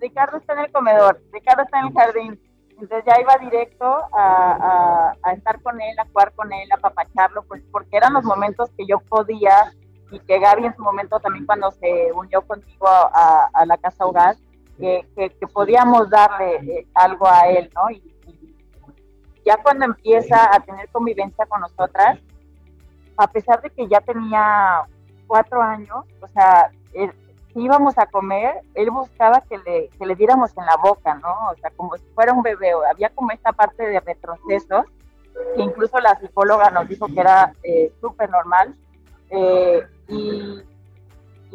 Ricardo 0.00 0.38
está 0.38 0.54
en 0.54 0.60
el 0.60 0.72
comedor, 0.72 1.20
Ricardo 1.32 1.62
está 1.64 1.80
en 1.80 1.86
el 1.86 1.92
jardín, 1.92 2.40
entonces 2.70 3.04
ya 3.06 3.20
iba 3.20 3.36
directo 3.38 3.84
a, 4.12 5.12
a, 5.22 5.32
estar 5.32 5.60
con 5.62 5.80
él, 5.80 5.98
a 5.98 6.06
jugar 6.06 6.32
con 6.34 6.52
él, 6.52 6.70
a 6.72 6.76
papacharlo, 6.76 7.42
pues 7.42 7.62
porque 7.72 7.96
eran 7.96 8.14
los 8.14 8.24
momentos 8.24 8.70
que 8.76 8.86
yo 8.86 9.00
podía 9.00 9.72
y 10.10 10.20
que 10.20 10.38
Gaby 10.38 10.66
en 10.66 10.76
su 10.76 10.82
momento 10.82 11.18
también 11.20 11.44
cuando 11.44 11.70
se 11.72 12.12
unió 12.12 12.42
contigo 12.42 12.86
a, 12.88 13.64
la 13.66 13.76
casa 13.78 14.06
hogar, 14.06 14.36
que, 14.78 15.06
que, 15.14 15.46
podíamos 15.48 16.08
darle 16.08 16.56
eh, 16.56 16.86
algo 16.94 17.26
a 17.26 17.48
él, 17.48 17.70
¿no? 17.74 17.90
Y, 17.90 18.02
ya 19.44 19.56
cuando 19.62 19.86
empieza 19.86 20.54
a 20.54 20.60
tener 20.60 20.88
convivencia 20.90 21.46
con 21.46 21.60
nosotras, 21.62 22.18
a 23.16 23.26
pesar 23.28 23.62
de 23.62 23.70
que 23.70 23.88
ya 23.88 24.00
tenía 24.00 24.82
cuatro 25.26 25.62
años, 25.62 26.04
o 26.20 26.28
sea, 26.28 26.70
si 26.92 27.60
íbamos 27.60 27.96
a 27.96 28.06
comer, 28.06 28.60
él 28.74 28.90
buscaba 28.90 29.42
que 29.48 29.56
le, 29.58 29.88
que 29.98 30.06
le 30.06 30.14
diéramos 30.16 30.56
en 30.56 30.66
la 30.66 30.76
boca, 30.76 31.14
¿no? 31.14 31.50
O 31.50 31.56
sea, 31.56 31.70
como 31.70 31.96
si 31.96 32.04
fuera 32.14 32.34
un 32.34 32.42
bebé, 32.42 32.72
había 32.90 33.08
como 33.10 33.30
esta 33.30 33.52
parte 33.52 33.86
de 33.86 34.00
retrocesos, 34.00 34.84
que 35.56 35.62
incluso 35.62 35.98
la 35.98 36.18
psicóloga 36.20 36.70
nos 36.70 36.88
dijo 36.88 37.06
que 37.06 37.20
era 37.20 37.52
eh, 37.62 37.92
súper 38.00 38.28
normal, 38.28 38.74
eh, 39.30 39.82
y, 40.08 40.62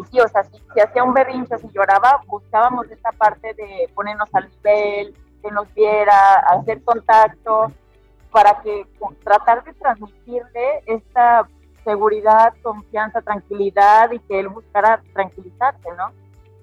sí, 0.10 0.20
o 0.20 0.28
sea, 0.28 0.44
si, 0.44 0.60
hacía 0.80 1.04
un 1.04 1.14
berrinche, 1.14 1.58
si 1.58 1.70
lloraba, 1.72 2.22
buscábamos 2.28 2.90
esta 2.90 3.12
parte 3.12 3.54
de 3.54 3.90
ponernos 3.94 4.30
al 4.34 4.50
nivel, 4.50 5.16
que 5.42 5.52
nos 5.52 5.72
viera, 5.74 6.36
hacer 6.50 6.84
contacto, 6.84 7.72
para 8.32 8.62
que 8.62 8.88
tratar 9.24 9.64
de 9.64 9.74
transmitirle 9.74 10.84
esta 10.88 11.48
seguridad, 11.84 12.54
confianza, 12.64 13.22
tranquilidad 13.22 14.12
y 14.12 14.20
que 14.20 14.40
él 14.40 14.48
buscara 14.48 15.02
tranquilizarse, 15.14 15.90
¿no? 15.98 16.12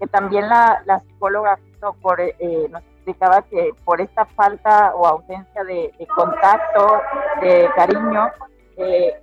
Que 0.00 0.06
también 0.06 0.48
la, 0.48 0.82
la 0.86 0.98
psicóloga 1.00 1.58
por, 2.02 2.20
eh, 2.20 2.34
nos 2.70 2.82
explicaba 2.82 3.42
que 3.42 3.70
por 3.84 4.00
esta 4.00 4.24
falta 4.24 4.94
o 4.94 5.06
ausencia 5.06 5.62
de, 5.64 5.92
de 5.98 6.06
contacto, 6.06 7.00
de 7.40 7.68
cariño, 7.76 8.30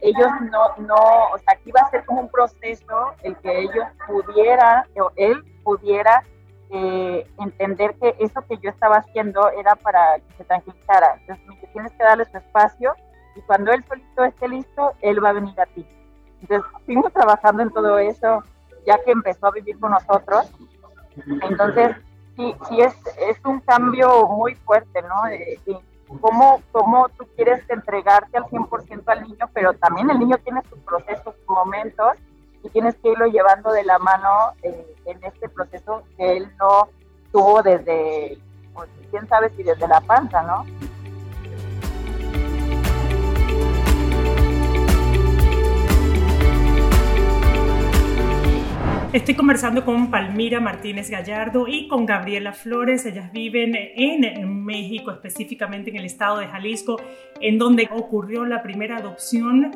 ellos 0.01 0.27
no, 0.51 0.85
no, 0.85 0.95
o 1.33 1.37
sea, 1.39 1.55
que 1.55 1.69
iba 1.69 1.81
a 1.81 1.89
ser 1.89 2.05
como 2.05 2.21
un 2.21 2.29
proceso 2.29 3.13
el 3.23 3.35
que 3.37 3.59
ellos 3.59 3.85
pudieran, 4.07 4.85
o 4.99 5.11
él 5.15 5.43
pudiera 5.63 6.23
eh, 6.69 7.25
entender 7.39 7.95
que 7.95 8.15
eso 8.19 8.41
que 8.47 8.57
yo 8.57 8.69
estaba 8.69 8.97
haciendo 8.97 9.49
era 9.51 9.75
para 9.75 10.17
que 10.19 10.33
se 10.37 10.43
tranquilizara. 10.43 11.17
Entonces, 11.21 11.71
tienes 11.73 11.91
que 11.93 12.03
darle 12.03 12.25
su 12.25 12.37
espacio 12.37 12.95
y 13.35 13.41
cuando 13.41 13.71
él 13.71 13.83
solito 13.87 14.23
esté 14.23 14.47
listo, 14.47 14.93
él 15.01 15.23
va 15.23 15.29
a 15.29 15.33
venir 15.33 15.59
a 15.59 15.65
ti. 15.67 15.85
Entonces, 16.41 16.71
fuimos 16.85 17.11
trabajando 17.13 17.63
en 17.63 17.71
todo 17.71 17.97
eso 17.99 18.43
ya 18.87 18.97
que 19.03 19.11
empezó 19.11 19.47
a 19.47 19.51
vivir 19.51 19.77
con 19.79 19.91
nosotros. 19.91 20.49
Entonces, 21.41 21.97
sí, 22.35 22.55
sí 22.69 22.81
es, 22.81 22.95
es 23.19 23.37
un 23.45 23.59
cambio 23.59 24.27
muy 24.27 24.55
fuerte, 24.55 25.01
¿no? 25.01 25.75
Cómo, 26.21 26.61
cómo 26.71 27.09
tú 27.17 27.27
quieres 27.35 27.61
entregarte 27.69 28.37
al 28.37 28.45
100% 28.45 29.03
al 29.07 29.23
niño, 29.23 29.49
pero 29.53 29.73
también 29.73 30.09
el 30.09 30.19
niño 30.19 30.37
tiene 30.39 30.61
sus 30.69 30.79
procesos, 30.79 31.35
sus 31.35 31.47
momentos, 31.47 32.13
y 32.63 32.69
tienes 32.69 32.95
que 32.95 33.11
irlo 33.11 33.27
llevando 33.27 33.71
de 33.71 33.83
la 33.83 33.99
mano 33.99 34.53
eh, 34.63 34.95
en 35.05 35.23
este 35.23 35.49
proceso 35.49 36.03
que 36.17 36.37
él 36.37 36.51
no 36.59 36.89
tuvo 37.31 37.61
desde, 37.61 38.37
pues, 38.73 38.89
quién 39.11 39.27
sabe 39.27 39.49
si 39.51 39.63
desde 39.63 39.87
la 39.87 40.01
panza, 40.01 40.41
¿no? 40.41 40.65
Estoy 49.13 49.35
conversando 49.35 49.85
con 49.85 50.11
Palmira 50.11 50.59
Martínez 50.59 51.09
Gallardo 51.09 51.65
y 51.65 51.87
con 51.87 52.05
Gabriela 52.05 52.51
Flores. 52.51 53.05
Ellas 53.05 53.31
viven 53.31 53.71
en 53.73 54.65
México, 54.65 55.11
específicamente 55.11 55.89
en 55.89 55.95
el 55.95 56.05
estado 56.05 56.39
de 56.39 56.47
Jalisco, 56.47 56.99
en 57.39 57.57
donde 57.57 57.87
ocurrió 57.89 58.43
la 58.45 58.61
primera 58.61 58.97
adopción 58.97 59.71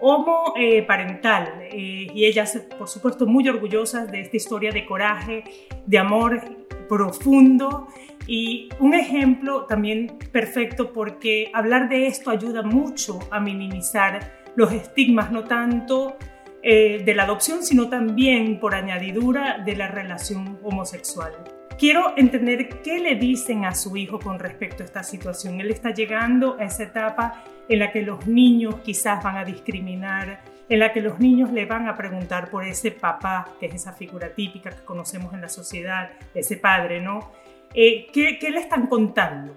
homoparental. 0.00 1.52
Eh, 1.70 2.06
y 2.14 2.24
ellas, 2.24 2.58
por 2.78 2.88
supuesto, 2.88 3.26
muy 3.26 3.46
orgullosas 3.50 4.10
de 4.10 4.22
esta 4.22 4.38
historia 4.38 4.72
de 4.72 4.86
coraje, 4.86 5.44
de 5.84 5.98
amor 5.98 6.40
profundo 6.88 7.86
y 8.26 8.70
un 8.80 8.94
ejemplo 8.94 9.66
también 9.66 10.18
perfecto 10.32 10.92
porque 10.92 11.50
hablar 11.54 11.88
de 11.88 12.06
esto 12.06 12.30
ayuda 12.30 12.62
mucho 12.62 13.18
a 13.30 13.40
minimizar 13.40 14.40
los 14.56 14.72
estigmas, 14.72 15.30
no 15.30 15.44
tanto 15.44 16.16
eh, 16.62 17.02
de 17.04 17.14
la 17.14 17.22
adopción, 17.22 17.62
sino 17.62 17.88
también 17.88 18.60
por 18.60 18.74
añadidura 18.74 19.58
de 19.64 19.76
la 19.76 19.88
relación 19.88 20.58
homosexual. 20.62 21.32
Quiero 21.78 22.12
entender 22.18 22.82
qué 22.82 22.98
le 22.98 23.14
dicen 23.14 23.64
a 23.64 23.74
su 23.74 23.96
hijo 23.96 24.18
con 24.18 24.38
respecto 24.38 24.82
a 24.82 24.86
esta 24.86 25.02
situación. 25.02 25.60
Él 25.62 25.70
está 25.70 25.94
llegando 25.94 26.58
a 26.60 26.64
esa 26.64 26.82
etapa 26.82 27.42
en 27.66 27.78
la 27.78 27.90
que 27.90 28.02
los 28.02 28.26
niños 28.26 28.74
quizás 28.84 29.24
van 29.24 29.38
a 29.38 29.44
discriminar, 29.46 30.42
en 30.68 30.78
la 30.78 30.92
que 30.92 31.00
los 31.00 31.18
niños 31.18 31.50
le 31.50 31.64
van 31.64 31.88
a 31.88 31.96
preguntar 31.96 32.50
por 32.50 32.66
ese 32.66 32.90
papá, 32.90 33.48
que 33.58 33.64
es 33.64 33.76
esa 33.76 33.94
figura 33.94 34.34
típica 34.34 34.68
que 34.68 34.84
conocemos 34.84 35.32
en 35.32 35.40
la 35.40 35.48
sociedad, 35.48 36.10
ese 36.34 36.58
padre, 36.58 37.00
¿no? 37.00 37.30
Eh, 37.72 38.08
¿qué, 38.12 38.38
le 38.50 38.60
están 38.60 38.86
contando 38.86 39.54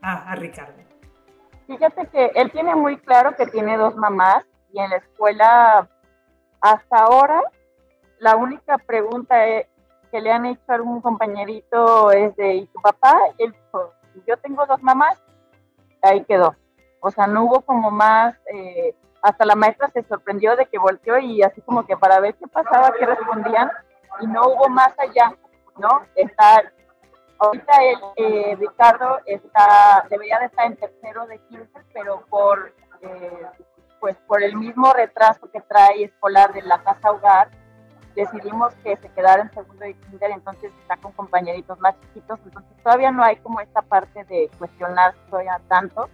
a, 0.00 0.32
a 0.32 0.34
Ricardo? 0.34 0.82
Fíjate 1.68 2.08
que 2.08 2.32
él 2.34 2.50
tiene 2.50 2.74
muy 2.74 2.96
claro 2.98 3.36
que 3.36 3.46
tiene 3.46 3.76
dos 3.76 3.94
mamás 3.94 4.44
y 4.72 4.80
en 4.80 4.90
la 4.90 4.96
escuela 4.96 5.88
hasta 6.62 6.96
ahora, 6.96 7.42
la 8.18 8.36
única 8.36 8.78
pregunta 8.78 9.34
que 10.12 10.20
le 10.20 10.30
han 10.30 10.46
hecho 10.46 10.62
a 10.68 10.74
algún 10.74 11.00
compañerito 11.00 12.12
es 12.12 12.36
de, 12.36 12.54
¿y 12.54 12.66
tu 12.66 12.80
papá? 12.80 13.18
él 13.38 13.52
dijo, 13.52 13.92
yo 14.26 14.36
tengo 14.36 14.64
dos 14.66 14.80
mamás, 14.80 15.20
ahí 16.02 16.22
quedó. 16.24 16.54
O 17.00 17.10
sea, 17.10 17.26
no 17.26 17.44
hubo 17.44 17.62
como 17.62 17.90
más, 17.90 18.36
eh, 18.54 18.94
hasta 19.22 19.44
la 19.44 19.56
maestra 19.56 19.90
se 19.90 20.04
sorprendió 20.04 20.54
de 20.54 20.66
que 20.66 20.78
volteó 20.78 21.18
y 21.18 21.42
así 21.42 21.60
como 21.62 21.84
que 21.84 21.96
para 21.96 22.20
ver 22.20 22.36
qué 22.36 22.46
pasaba, 22.46 22.92
qué 22.96 23.06
respondían, 23.06 23.70
y 24.20 24.26
no 24.28 24.42
hubo 24.42 24.68
más 24.68 24.96
allá, 25.00 25.36
¿no? 25.78 26.02
Está, 26.14 26.62
ahorita 27.40 27.72
el, 27.82 27.98
eh, 28.16 28.56
Ricardo 28.56 29.18
está, 29.26 30.06
debería 30.08 30.38
de 30.38 30.46
estar 30.46 30.66
en 30.66 30.76
tercero 30.76 31.26
de 31.26 31.38
15, 31.38 31.70
pero 31.92 32.24
por, 32.30 32.72
eh, 33.00 33.46
pues 34.02 34.16
por 34.26 34.42
el 34.42 34.56
mismo 34.56 34.92
retraso 34.92 35.48
que 35.52 35.60
trae 35.60 36.02
escolar 36.02 36.52
de 36.52 36.62
la 36.62 36.82
casa 36.82 37.12
hogar, 37.12 37.48
decidimos 38.16 38.74
que 38.82 38.96
se 38.96 39.08
quedara 39.10 39.42
en 39.42 39.54
segundo 39.54 39.84
de 39.84 39.94
kinder, 39.94 40.32
entonces 40.32 40.72
está 40.80 40.96
con 40.96 41.12
compañeritos 41.12 41.78
más 41.78 41.94
chiquitos, 42.00 42.40
entonces 42.44 42.72
todavía 42.82 43.12
no 43.12 43.22
hay 43.22 43.36
como 43.36 43.60
esta 43.60 43.80
parte 43.80 44.24
de 44.24 44.50
cuestionar 44.58 45.14
todavía 45.30 45.60
tanto. 45.68 46.08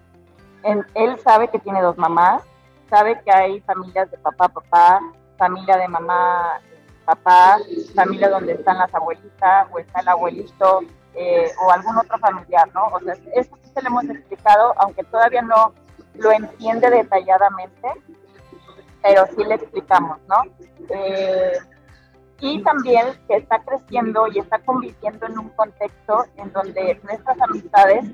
él 0.94 1.18
sabe 1.20 1.48
que 1.48 1.58
tiene 1.60 1.80
dos 1.80 1.96
mamás, 1.96 2.42
sabe 2.90 3.18
que 3.24 3.32
hay 3.32 3.62
familias 3.62 4.10
de 4.10 4.18
papá, 4.18 4.50
papá, 4.50 5.00
familia 5.38 5.78
de 5.78 5.88
mamá, 5.88 6.60
papá, 7.06 7.56
familia 7.94 8.28
donde 8.28 8.52
están 8.52 8.76
las 8.76 8.94
abuelitas 8.94 9.66
o 9.72 9.78
está 9.78 10.00
el 10.00 10.08
abuelito 10.08 10.80
eh, 11.14 11.50
o 11.64 11.72
algún 11.72 11.96
otro 11.96 12.18
familiar, 12.18 12.68
¿no? 12.74 12.88
O 12.88 13.00
sea, 13.00 13.14
eso 13.34 13.56
sí 13.64 13.70
se 13.72 13.80
le 13.80 13.88
hemos 13.88 14.04
explicado, 14.04 14.74
aunque 14.76 15.04
todavía 15.04 15.40
no 15.40 15.72
lo 16.18 16.32
entiende 16.32 16.90
detalladamente, 16.90 17.88
pero 19.02 19.26
sí 19.34 19.44
le 19.44 19.54
explicamos, 19.54 20.18
¿no? 20.28 20.42
Eh, 20.90 21.52
y 22.40 22.62
también 22.62 23.06
que 23.26 23.36
está 23.36 23.58
creciendo 23.60 24.28
y 24.28 24.38
está 24.38 24.58
conviviendo 24.60 25.26
en 25.26 25.38
un 25.38 25.48
contexto 25.50 26.24
en 26.36 26.52
donde 26.52 27.00
nuestras 27.02 27.40
amistades, 27.40 28.04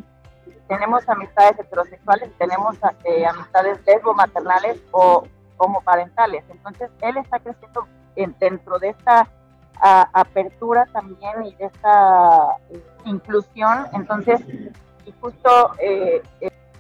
tenemos 0.69 1.07
amistades 1.09 1.59
heterosexuales, 1.59 2.31
tenemos 2.39 2.77
eh, 3.05 3.27
amistades 3.27 3.79
lesbo-maternales 3.87 4.81
o 4.93 5.25
homoparentales. 5.59 6.45
Entonces, 6.49 6.91
él 7.03 7.17
está 7.19 7.39
creciendo 7.39 7.87
dentro 8.17 8.79
de 8.79 8.91
esta 8.91 9.29
apertura 9.81 10.87
también 10.93 11.45
y 11.45 11.55
de 11.57 11.67
esta 11.67 12.57
eh, 12.71 12.83
inclusión. 13.05 13.87
Entonces, 13.93 14.41
y 15.05 15.13
justo 15.21 15.73
eh, 15.79 16.23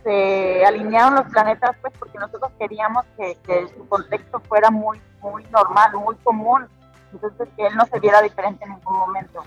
se 0.04 0.64
alinearon 0.64 1.16
los 1.16 1.24
planetas, 1.32 1.76
pues 1.80 1.92
porque 1.98 2.18
nosotros 2.18 2.52
queríamos 2.58 3.04
que, 3.16 3.36
que 3.46 3.66
su 3.68 3.88
contexto 3.88 4.40
fuera 4.40 4.70
muy, 4.70 5.00
muy 5.20 5.44
normal, 5.50 5.90
muy 5.94 6.14
común 6.22 6.68
entonces 7.14 7.48
que 7.56 7.66
él 7.66 7.74
no 7.76 7.86
se 7.86 8.00
viera 8.00 8.20
diferente 8.22 8.64
en 8.64 8.70
ningún 8.70 8.98
momento. 8.98 9.42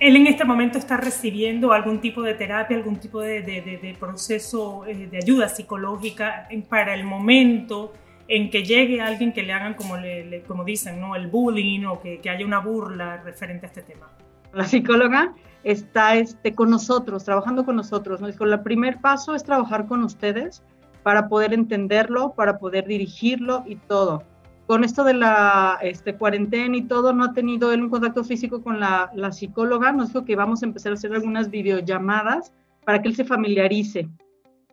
Él 0.00 0.16
en 0.16 0.26
este 0.26 0.44
momento 0.44 0.78
está 0.78 0.96
recibiendo 0.96 1.72
algún 1.72 2.00
tipo 2.00 2.22
de 2.22 2.34
terapia, 2.34 2.76
algún 2.76 2.98
tipo 2.98 3.20
de, 3.20 3.42
de, 3.42 3.96
proceso 3.98 4.84
eh, 4.86 5.06
de 5.06 5.16
ayuda 5.16 5.48
psicológica 5.48 6.48
para 6.68 6.94
el 6.94 7.04
momento 7.04 7.92
en 8.26 8.50
que 8.50 8.64
llegue 8.64 9.00
alguien 9.00 9.32
que 9.32 9.42
le 9.42 9.52
hagan, 9.52 9.74
como, 9.74 9.96
le, 9.96 10.42
como 10.42 10.64
dicen, 10.64 11.00
¿no? 11.00 11.14
el 11.14 11.28
bullying 11.28 11.84
o 11.84 12.00
que, 12.00 12.20
que, 12.20 12.30
haya 12.30 12.44
una 12.44 12.58
burla 12.58 13.18
referente 13.18 13.66
a 13.66 13.68
este 13.68 13.82
tema. 13.82 14.08
La 14.52 14.64
psicóloga 14.64 15.32
está 15.64 16.16
este, 16.16 16.54
con 16.54 16.70
nosotros, 16.70 17.24
trabajando 17.24 17.64
con 17.64 17.76
nosotros. 17.76 18.20
Nos 18.20 18.32
dijo, 18.32 18.44
el 18.44 18.60
primer 18.60 19.00
paso 19.00 19.34
es 19.34 19.42
trabajar 19.42 19.86
con 19.86 20.04
ustedes 20.04 20.62
para 21.02 21.28
poder 21.28 21.52
entenderlo, 21.52 22.34
para 22.34 22.58
poder 22.58 22.86
dirigirlo 22.86 23.64
y 23.66 23.76
todo 23.76 24.22
con 24.66 24.82
esto 24.82 25.04
de 25.04 25.14
la 25.14 25.78
este, 25.82 26.16
cuarentena 26.16 26.76
y 26.76 26.82
todo, 26.82 27.12
no 27.12 27.24
ha 27.24 27.32
tenido 27.32 27.72
él 27.72 27.82
un 27.82 27.90
contacto 27.90 28.24
físico 28.24 28.62
con 28.62 28.80
la, 28.80 29.10
la, 29.14 29.30
psicóloga, 29.30 29.92
nos 29.92 30.08
dijo 30.08 30.24
que 30.24 30.36
vamos 30.36 30.62
a 30.62 30.66
empezar 30.66 30.92
a 30.92 30.94
hacer 30.94 31.12
algunas 31.12 31.50
videollamadas 31.50 32.52
para 32.84 33.02
que 33.02 33.08
él 33.08 33.16
se 33.16 33.24
familiarice. 33.24 34.08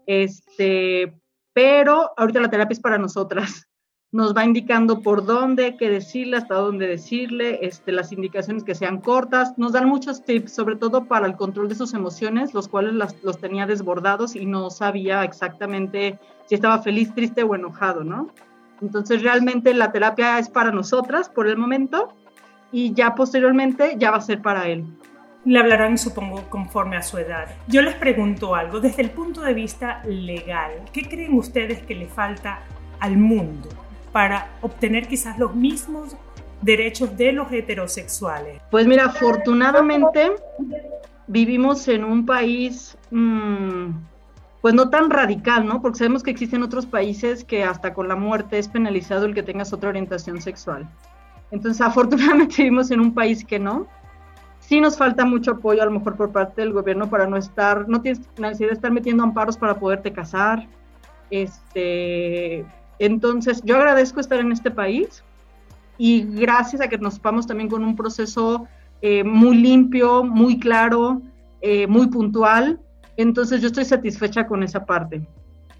Este, 0.05 1.13
pero 1.53 2.11
ahorita 2.15 2.39
la 2.39 2.49
terapia 2.49 2.73
es 2.73 2.79
para 2.79 2.97
nosotras. 2.97 3.67
Nos 4.13 4.35
va 4.35 4.43
indicando 4.43 4.99
por 4.99 5.25
dónde, 5.25 5.77
qué 5.77 5.89
decirle, 5.89 6.35
hasta 6.35 6.55
dónde 6.55 6.85
decirle, 6.85 7.59
este, 7.61 7.93
las 7.93 8.11
indicaciones 8.11 8.65
que 8.65 8.75
sean 8.75 8.99
cortas. 8.99 9.57
Nos 9.57 9.71
dan 9.71 9.87
muchos 9.87 10.25
tips, 10.25 10.51
sobre 10.51 10.75
todo 10.75 11.05
para 11.05 11.25
el 11.27 11.37
control 11.37 11.69
de 11.69 11.75
sus 11.75 11.93
emociones, 11.93 12.53
los 12.53 12.67
cuales 12.67 12.93
las, 12.93 13.15
los 13.23 13.39
tenía 13.39 13.65
desbordados 13.65 14.35
y 14.35 14.45
no 14.45 14.69
sabía 14.69 15.23
exactamente 15.23 16.19
si 16.45 16.55
estaba 16.55 16.81
feliz, 16.81 17.15
triste 17.15 17.43
o 17.43 17.55
enojado, 17.55 18.03
¿no? 18.03 18.27
Entonces 18.81 19.23
realmente 19.23 19.73
la 19.73 19.93
terapia 19.93 20.39
es 20.39 20.49
para 20.49 20.73
nosotras 20.73 21.29
por 21.29 21.47
el 21.47 21.55
momento 21.55 22.13
y 22.73 22.93
ya 22.93 23.15
posteriormente 23.15 23.95
ya 23.97 24.11
va 24.11 24.17
a 24.17 24.21
ser 24.21 24.41
para 24.41 24.67
él. 24.67 24.83
Le 25.45 25.57
hablarán, 25.57 25.97
supongo, 25.97 26.49
conforme 26.49 26.97
a 26.97 27.01
su 27.01 27.17
edad. 27.17 27.47
Yo 27.69 27.81
les 27.81 27.95
pregunto 27.95 28.55
algo, 28.55 28.81
desde 28.81 29.03
el 29.03 29.11
punto 29.11 29.39
de 29.39 29.53
vista 29.53 30.03
legal, 30.03 30.83
¿qué 30.91 31.03
creen 31.03 31.35
ustedes 31.35 31.81
que 31.83 31.95
le 31.95 32.07
falta 32.07 32.59
al 32.99 33.15
mundo 33.17 33.69
para 34.11 34.49
obtener 34.61 35.07
quizás 35.07 35.37
los 35.39 35.55
mismos 35.55 36.15
derechos 36.61 37.17
de 37.17 37.33
los 37.33 37.51
heterosexuales? 37.51 38.61
Pues 38.69 38.87
mira, 38.87 39.05
afortunadamente 39.05 40.31
vivimos 41.27 41.87
en 41.87 42.03
un 42.03 42.25
país 42.25 42.97
mmm, 43.09 43.91
pues 44.61 44.75
no 44.75 44.89
tan 44.89 45.09
radical, 45.09 45.65
¿no? 45.65 45.81
Porque 45.81 45.97
sabemos 45.97 46.21
que 46.23 46.31
existen 46.31 46.61
otros 46.61 46.85
países 46.85 47.43
que 47.43 47.63
hasta 47.63 47.93
con 47.93 48.07
la 48.07 48.15
muerte 48.15 48.59
es 48.59 48.67
penalizado 48.67 49.25
el 49.25 49.33
que 49.33 49.43
tengas 49.43 49.73
otra 49.73 49.89
orientación 49.89 50.39
sexual. 50.39 50.87
Entonces, 51.49 51.81
afortunadamente 51.85 52.57
vivimos 52.57 52.91
en 52.91 53.01
un 53.01 53.13
país 53.13 53.43
que 53.43 53.59
no. 53.59 53.87
Sí 54.59 54.79
nos 54.79 54.97
falta 54.97 55.25
mucho 55.25 55.51
apoyo 55.51 55.81
a 55.81 55.85
lo 55.85 55.91
mejor 55.91 56.15
por 56.15 56.31
parte 56.31 56.61
del 56.61 56.71
gobierno 56.71 57.09
para 57.09 57.25
no 57.25 57.35
estar, 57.35 57.89
no 57.89 58.01
tienes 58.01 58.21
necesidad 58.37 58.69
de 58.69 58.75
estar 58.75 58.91
metiendo 58.91 59.23
amparos 59.23 59.57
para 59.57 59.79
poderte 59.79 60.13
casar. 60.13 60.67
Este, 61.31 62.63
entonces, 63.01 63.63
yo 63.65 63.77
agradezco 63.77 64.19
estar 64.19 64.39
en 64.39 64.51
este 64.51 64.69
país 64.69 65.23
y 65.97 66.21
gracias 66.21 66.83
a 66.83 66.87
que 66.87 66.99
nos 66.99 67.19
vamos 67.19 67.47
también 67.47 67.67
con 67.67 67.83
un 67.83 67.95
proceso 67.95 68.67
eh, 69.01 69.23
muy 69.23 69.57
limpio, 69.57 70.23
muy 70.23 70.59
claro, 70.59 71.19
eh, 71.61 71.87
muy 71.87 72.05
puntual, 72.07 72.79
entonces 73.17 73.59
yo 73.59 73.67
estoy 73.67 73.85
satisfecha 73.85 74.45
con 74.45 74.61
esa 74.61 74.85
parte. 74.85 75.27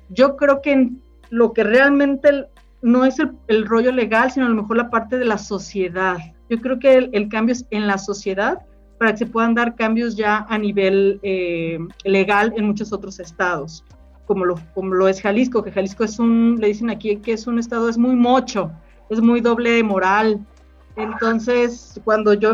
Yo 0.09 0.35
creo 0.35 0.63
que 0.63 0.89
lo 1.29 1.53
que 1.53 1.63
realmente 1.63 2.47
no 2.81 3.05
es 3.05 3.17
el, 3.47 3.67
rollo 3.67 3.91
legal, 3.91 4.31
sino 4.31 4.47
a 4.47 4.49
lo 4.49 4.55
mejor 4.55 4.77
la 4.77 4.89
parte 4.89 5.19
de 5.19 5.25
la 5.25 5.37
sociedad. 5.37 6.17
Yo 6.49 6.59
creo 6.59 6.79
que 6.79 7.09
el, 7.11 7.29
cambio 7.29 7.53
es 7.53 7.67
en 7.69 7.85
la 7.85 7.99
sociedad 7.99 8.65
para 8.97 9.11
que 9.11 9.19
se 9.19 9.25
puedan 9.27 9.53
dar 9.53 9.75
cambios 9.75 10.15
ya 10.15 10.47
a 10.49 10.57
nivel 10.57 11.19
eh, 11.21 11.77
legal 12.03 12.51
en 12.57 12.65
muchos 12.65 12.91
otros 12.91 13.19
estados, 13.19 13.85
como 14.25 14.45
lo, 14.45 14.55
como 14.73 14.93
lo 14.93 15.07
es 15.07 15.21
Jalisco, 15.21 15.63
que 15.63 15.71
Jalisco 15.71 16.03
es 16.03 16.19
un, 16.19 16.57
le 16.59 16.67
dicen 16.67 16.89
aquí 16.89 17.17
que 17.17 17.33
es 17.33 17.47
un 17.47 17.59
estado, 17.59 17.89
es 17.89 17.97
muy 17.97 18.15
mocho, 18.15 18.71
es 19.09 19.21
muy 19.21 19.41
doble 19.41 19.81
moral. 19.83 20.45
Entonces, 20.95 21.99
cuando 22.03 22.33
yo, 22.33 22.53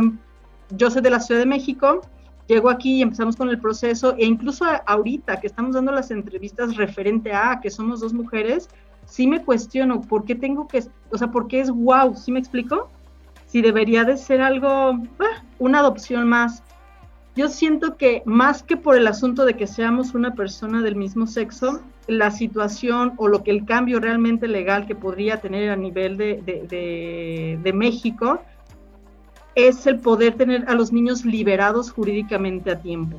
yo 0.72 0.90
soy 0.90 1.02
de 1.02 1.10
la 1.10 1.20
Ciudad 1.20 1.42
de 1.42 1.48
México, 1.48 2.02
Llego 2.48 2.70
aquí 2.70 2.96
y 2.96 3.02
empezamos 3.02 3.36
con 3.36 3.50
el 3.50 3.60
proceso 3.60 4.16
e 4.18 4.26
incluso 4.26 4.66
ahorita 4.86 5.40
que 5.42 5.48
estamos 5.48 5.76
dando 5.76 5.92
las 5.92 6.12
entrevistas 6.12 6.78
referente 6.78 7.34
a 7.34 7.60
que 7.62 7.70
somos 7.70 8.00
dos 8.00 8.14
mujeres, 8.14 8.70
sí 9.06 9.28
me 9.28 9.44
cuestiono 9.44 10.00
por 10.00 10.24
qué 10.24 10.34
tengo 10.34 10.66
que, 10.66 10.84
o 11.12 11.18
sea, 11.18 11.30
por 11.30 11.48
qué 11.48 11.60
es 11.60 11.70
wow, 11.70 12.16
¿sí 12.16 12.32
me 12.32 12.40
explico? 12.40 12.90
Si 13.48 13.62
debería 13.62 14.06
de 14.06 14.16
ser 14.16 14.42
algo, 14.42 14.98
una 15.60 15.80
adopción 15.80 16.28
más. 16.28 16.64
Yo 17.38 17.50
siento 17.50 17.98
que 17.98 18.24
más 18.26 18.64
que 18.64 18.78
por 18.78 18.98
el 18.98 19.06
asunto 19.06 19.46
de 19.46 19.54
que 19.54 19.68
seamos 19.68 20.16
una 20.16 20.34
persona 20.34 20.82
del 20.82 20.96
mismo 20.96 21.28
sexo, 21.28 21.84
la 22.08 22.32
situación 22.32 23.14
o 23.18 23.28
lo 23.28 23.44
que 23.44 23.52
el 23.52 23.64
cambio 23.64 24.00
realmente 24.00 24.48
legal 24.48 24.88
que 24.88 24.96
podría 24.96 25.40
tener 25.40 25.70
a 25.70 25.76
nivel 25.76 26.18
de, 26.18 27.72
México 27.76 28.42
es 29.54 29.86
el 29.86 30.00
poder 30.00 30.34
tener 30.34 30.68
a 30.68 30.74
los 30.74 30.92
niños 30.92 31.26
liberados 31.26 31.92
jurídicamente 31.92 32.72
a 32.72 32.82
tiempo. 32.82 33.18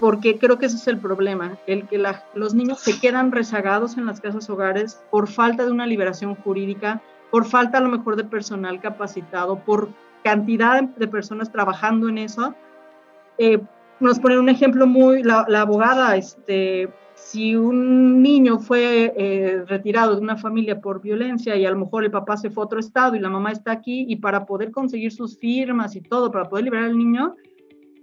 Porque 0.00 0.36
creo 0.36 0.58
que 0.58 0.66
ese 0.66 0.78
es 0.78 0.88
el 0.88 0.98
problema, 0.98 1.56
el 1.68 1.86
que 1.86 2.02
los 2.34 2.52
niños 2.52 2.80
se 2.80 2.98
quedan 2.98 3.30
rezagados 3.30 3.96
en 3.96 4.06
las 4.06 4.20
casas 4.20 4.50
hogares 4.50 5.00
por 5.12 5.28
falta 5.28 5.64
de 5.64 5.70
una 5.70 5.86
liberación 5.86 6.34
jurídica, 6.34 7.00
por 7.30 7.44
falta 7.44 7.78
a 7.78 7.80
lo 7.80 7.90
mejor 7.90 8.16
de 8.16 8.24
personal 8.24 8.80
capacitado, 8.80 9.60
por 9.60 9.90
cantidad 10.24 10.82
de 10.82 11.06
personas 11.06 11.52
trabajando 11.52 12.08
en 12.08 12.18
eso. 12.18 12.56
Eh, 13.42 13.58
nos 14.00 14.18
ponen 14.18 14.38
un 14.38 14.50
ejemplo 14.50 14.86
muy, 14.86 15.22
la, 15.22 15.46
la 15.48 15.62
abogada, 15.62 16.14
este, 16.14 16.90
si 17.14 17.56
un 17.56 18.20
niño 18.20 18.58
fue 18.58 19.14
eh, 19.16 19.64
retirado 19.66 20.14
de 20.14 20.20
una 20.20 20.36
familia 20.36 20.78
por 20.78 21.00
violencia 21.00 21.56
y 21.56 21.64
a 21.64 21.70
lo 21.70 21.78
mejor 21.78 22.04
el 22.04 22.10
papá 22.10 22.36
se 22.36 22.50
fue 22.50 22.62
a 22.62 22.66
otro 22.66 22.80
estado 22.80 23.16
y 23.16 23.18
la 23.18 23.30
mamá 23.30 23.52
está 23.52 23.72
aquí 23.72 24.04
y 24.08 24.16
para 24.16 24.44
poder 24.44 24.70
conseguir 24.70 25.10
sus 25.10 25.38
firmas 25.38 25.96
y 25.96 26.02
todo, 26.02 26.30
para 26.30 26.50
poder 26.50 26.66
liberar 26.66 26.84
al 26.84 26.98
niño, 26.98 27.34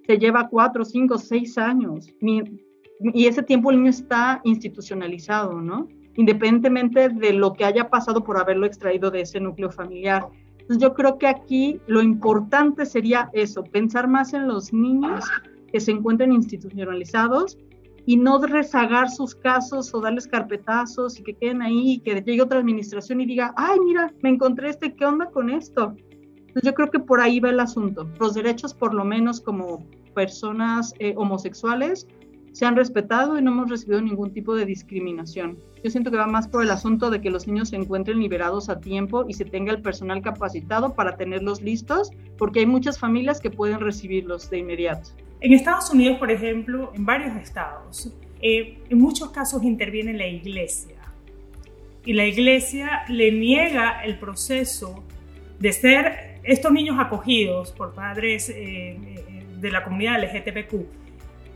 se 0.08 0.18
lleva 0.18 0.48
cuatro, 0.50 0.84
cinco, 0.84 1.20
seis 1.20 1.56
años. 1.60 2.12
Y 2.20 3.28
ese 3.28 3.44
tiempo 3.44 3.70
el 3.70 3.78
niño 3.78 3.92
está 3.92 4.42
institucionalizado, 4.44 5.62
¿no? 5.62 5.88
Independientemente 6.16 7.10
de 7.10 7.34
lo 7.34 7.54
que 7.54 7.64
haya 7.64 7.92
pasado 7.92 8.24
por 8.24 8.40
haberlo 8.40 8.66
extraído 8.66 9.12
de 9.12 9.22
ese 9.22 9.40
núcleo 9.40 9.70
familiar. 9.70 10.28
Entonces 10.68 10.82
yo 10.82 10.94
creo 10.94 11.18
que 11.18 11.28
aquí 11.28 11.80
lo 11.88 12.02
importante 12.02 12.86
sería 12.86 13.30
eso, 13.32 13.64
pensar 13.64 14.10
más 14.10 14.34
en 14.34 14.50
los 14.50 14.74
niños 14.74 15.24
que 15.72 15.80
se 15.80 15.92
encuentran 15.92 16.34
institucionalizados 16.34 17.58
y 18.06 18.18
no 18.18 18.38
rezagar 18.46 19.10
sus 19.10 19.34
casos 19.34 19.94
o 19.94 20.02
darles 20.02 20.28
carpetazos 20.28 21.18
y 21.22 21.24
que 21.24 21.36
queden 21.36 21.62
ahí 21.62 21.94
y 21.94 22.00
que 22.00 22.22
llegue 22.22 22.42
otra 22.42 22.60
administración 22.60 23.22
y 23.22 23.26
diga, 23.28 23.54
ay, 23.56 23.80
mira, 23.80 24.14
me 24.22 24.30
encontré 24.30 24.70
este, 24.70 24.94
¿qué 24.94 25.06
onda 25.06 25.28
con 25.28 25.50
esto? 25.50 25.96
Entonces 26.36 26.64
yo 26.64 26.74
creo 26.74 26.92
que 26.92 27.00
por 27.00 27.22
ahí 27.22 27.40
va 27.40 27.50
el 27.50 27.62
asunto. 27.62 28.06
Los 28.20 28.34
derechos, 28.34 28.74
por 28.74 28.94
lo 28.94 29.06
menos 29.06 29.40
como 29.40 29.86
personas 30.14 30.94
eh, 31.00 31.14
homosexuales, 31.16 32.10
se 32.58 32.66
han 32.66 32.76
respetado 32.76 33.38
y 33.38 33.44
no 33.44 33.52
hemos 33.52 33.70
recibido 33.70 34.02
ningún 34.02 34.34
tipo 34.34 34.56
de 34.56 34.66
discriminación. 34.66 35.60
Yo 35.84 35.92
siento 35.92 36.10
que 36.10 36.18
va 36.18 36.26
más 36.26 36.48
por 36.48 36.64
el 36.64 36.72
asunto 36.72 37.12
de 37.12 37.22
que 37.22 37.30
los 37.30 37.46
niños 37.46 37.70
se 37.70 37.76
encuentren 37.76 38.20
liberados 38.20 38.68
a 38.70 38.80
tiempo 38.80 39.26
y 39.28 39.36
se 39.36 39.46
tenga 39.46 39.72
el 39.72 39.84
personal 39.84 40.24
capacitado 40.24 40.96
para 40.96 41.18
tenerlos 41.18 41.62
listos, 41.62 42.10
porque 42.36 42.62
hay 42.62 42.66
muchas 42.66 42.98
familias 42.98 43.40
que 43.40 43.52
pueden 43.52 43.80
recibirlos 43.80 44.50
de 44.50 44.58
inmediato. 44.58 45.12
En 45.40 45.54
Estados 45.54 45.92
Unidos, 45.92 46.18
por 46.18 46.32
ejemplo, 46.32 46.92
en 46.96 47.06
varios 47.06 47.36
estados, 47.36 48.12
eh, 48.42 48.80
en 48.90 48.98
muchos 48.98 49.30
casos 49.30 49.62
interviene 49.64 50.14
la 50.14 50.26
iglesia 50.26 50.96
y 52.06 52.14
la 52.14 52.26
iglesia 52.26 53.04
le 53.08 53.32
niega 53.34 54.04
el 54.04 54.18
proceso 54.18 55.04
de 55.60 55.74
ser 55.74 56.40
estos 56.42 56.72
niños 56.72 56.96
acogidos 56.98 57.72
por 57.72 57.94
padres 57.94 58.50
eh, 58.50 58.56
eh, 58.56 59.46
de 59.60 59.70
la 59.70 59.84
comunidad 59.84 60.24
LGTBQ 60.24 61.07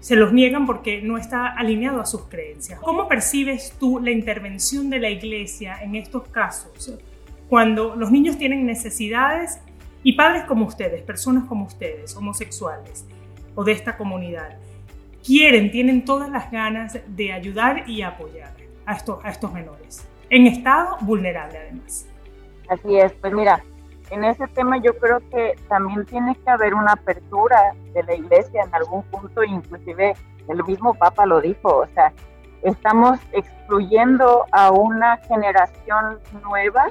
se 0.02 0.16
los 0.16 0.34
niegan 0.34 0.66
porque 0.66 1.02
no 1.02 1.18
está 1.18 1.48
alineado 1.48 2.02
a 2.02 2.06
sus 2.06 2.24
creencias. 2.24 2.80
¿Cómo 2.80 3.08
percibes 3.08 3.74
tú 3.80 4.00
la 4.00 4.10
intervención 4.10 4.90
de 4.90 5.00
la 5.00 5.10
iglesia 5.10 5.78
en 5.82 5.96
estos 5.96 6.28
casos 6.28 6.98
cuando 7.48 7.96
los 7.96 8.12
niños 8.12 8.38
tienen 8.38 8.66
necesidades 8.66 9.62
y 10.04 10.14
padres 10.14 10.46
como 10.46 10.66
ustedes, 10.66 11.04
personas 11.04 11.44
como 11.46 11.66
ustedes, 11.66 12.16
homosexuales 12.16 13.06
o 13.54 13.64
de 13.64 13.74
esta 13.74 13.96
comunidad, 13.96 14.58
quieren, 15.24 15.70
tienen 15.70 16.04
todas 16.04 16.32
las 16.32 16.50
ganas 16.52 16.98
de 17.08 17.32
ayudar 17.32 17.88
y 17.88 18.02
apoyar 18.02 18.56
a 18.88 18.96
estos, 18.96 19.24
a 19.24 19.30
estos 19.30 19.54
menores, 19.54 20.08
en 20.32 20.48
estado 20.48 20.98
vulnerable 21.02 21.60
además? 21.60 22.08
Así 22.68 22.98
es, 22.98 23.12
pues 23.14 23.34
mira, 23.34 23.64
en 24.12 24.26
ese 24.26 24.46
tema 24.48 24.78
yo 24.78 24.96
creo 24.98 25.20
que 25.30 25.56
también 25.70 26.06
tiene 26.06 26.36
que 26.36 26.50
haber 26.50 26.74
una 26.74 26.94
apertura 26.94 27.74
de 27.94 28.04
la 28.04 28.14
iglesia 28.14 28.64
en 28.64 28.76
algún 28.76 29.04
punto, 29.04 29.44
inclusive 29.44 30.14
el 30.50 30.64
mismo 30.66 30.94
Papa 30.94 31.26
lo 31.26 31.40
dijo, 31.40 31.78
o 31.78 31.88
sea, 31.94 32.12
estamos 32.62 33.20
excluyendo 33.32 34.46
a 34.52 34.72
una 34.72 35.18
generación 35.18 36.20
nueva 36.44 36.90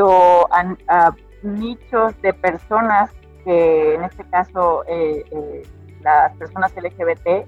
o 0.00 0.48
a, 0.50 1.10
nichos 1.42 2.20
de 2.20 2.32
personas 2.32 3.10
que 3.44 3.94
en 3.94 4.02
este 4.02 4.24
caso 4.24 4.84
eh, 4.88 5.24
eh, 5.30 5.62
las 6.02 6.36
personas 6.36 6.72
LGBT, 6.74 7.46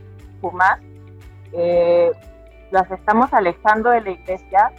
más, 0.52 0.80
eh, 1.52 2.10
las 2.70 2.90
estamos 2.90 3.32
alejando 3.34 3.90
de 3.90 4.00
la 4.00 4.10
iglesia 4.10 4.72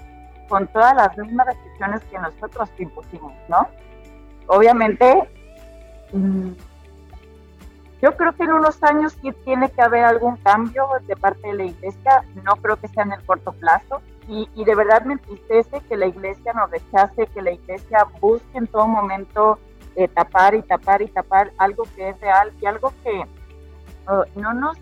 con 0.52 0.68
todas 0.68 0.94
las 0.98 1.18
mismas 1.18 1.48
restricciones 1.48 2.04
que 2.12 2.20
nosotros 2.20 2.70
impusimos, 2.78 3.32
¿no? 3.48 3.70
obviamente, 4.48 5.30
mm, 6.12 6.50
yo 8.02 8.18
creo 8.18 8.34
que 8.34 8.44
en 8.44 8.52
unos 8.52 8.84
años 8.84 9.18
sí 9.22 9.32
tiene 9.46 9.72
que 9.72 9.82
haber 9.82 10.04
algún 10.04 10.36
cambio 10.38 10.88
de 11.08 11.16
parte 11.16 11.48
de 11.48 11.54
la 11.54 11.64
iglesia, 11.64 12.26
no 12.44 12.58
creo 12.58 12.76
que 12.76 12.90
sea 12.90 13.04
en 13.04 13.14
el 13.14 13.24
corto 13.24 13.54
plazo, 13.54 14.02
y, 14.28 14.48
de 14.64 14.76
verdad 14.76 15.04
me 15.04 15.14
entristece 15.14 15.82
que 15.88 15.98
la 15.98 16.08
iglesia 16.08 16.54
nos 16.54 16.70
rechace, 16.70 17.28
que 17.28 17.42
la 17.42 17.52
iglesia 17.52 18.06
busque 18.20 18.58
en 18.58 18.68
todo 18.68 18.88
momento 18.88 19.58
eh, 19.96 20.08
tapar 20.10 20.54
y 20.56 20.62
tapar 20.64 21.02
y 21.02 21.08
tapar 21.08 21.52
algo 21.58 21.84
que 21.96 22.10
es 22.10 22.20
real 22.22 22.52
y 22.62 22.66
algo 22.66 22.94
que 23.04 23.26
oh, 24.08 24.24
no, 24.36 24.54
nos, 24.54 24.78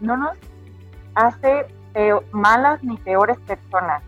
no 0.00 0.16
nos 0.16 0.36
hace 1.14 1.66
malas 2.32 2.82
ni 2.82 2.96
peores 2.98 3.38
personas. 3.40 4.02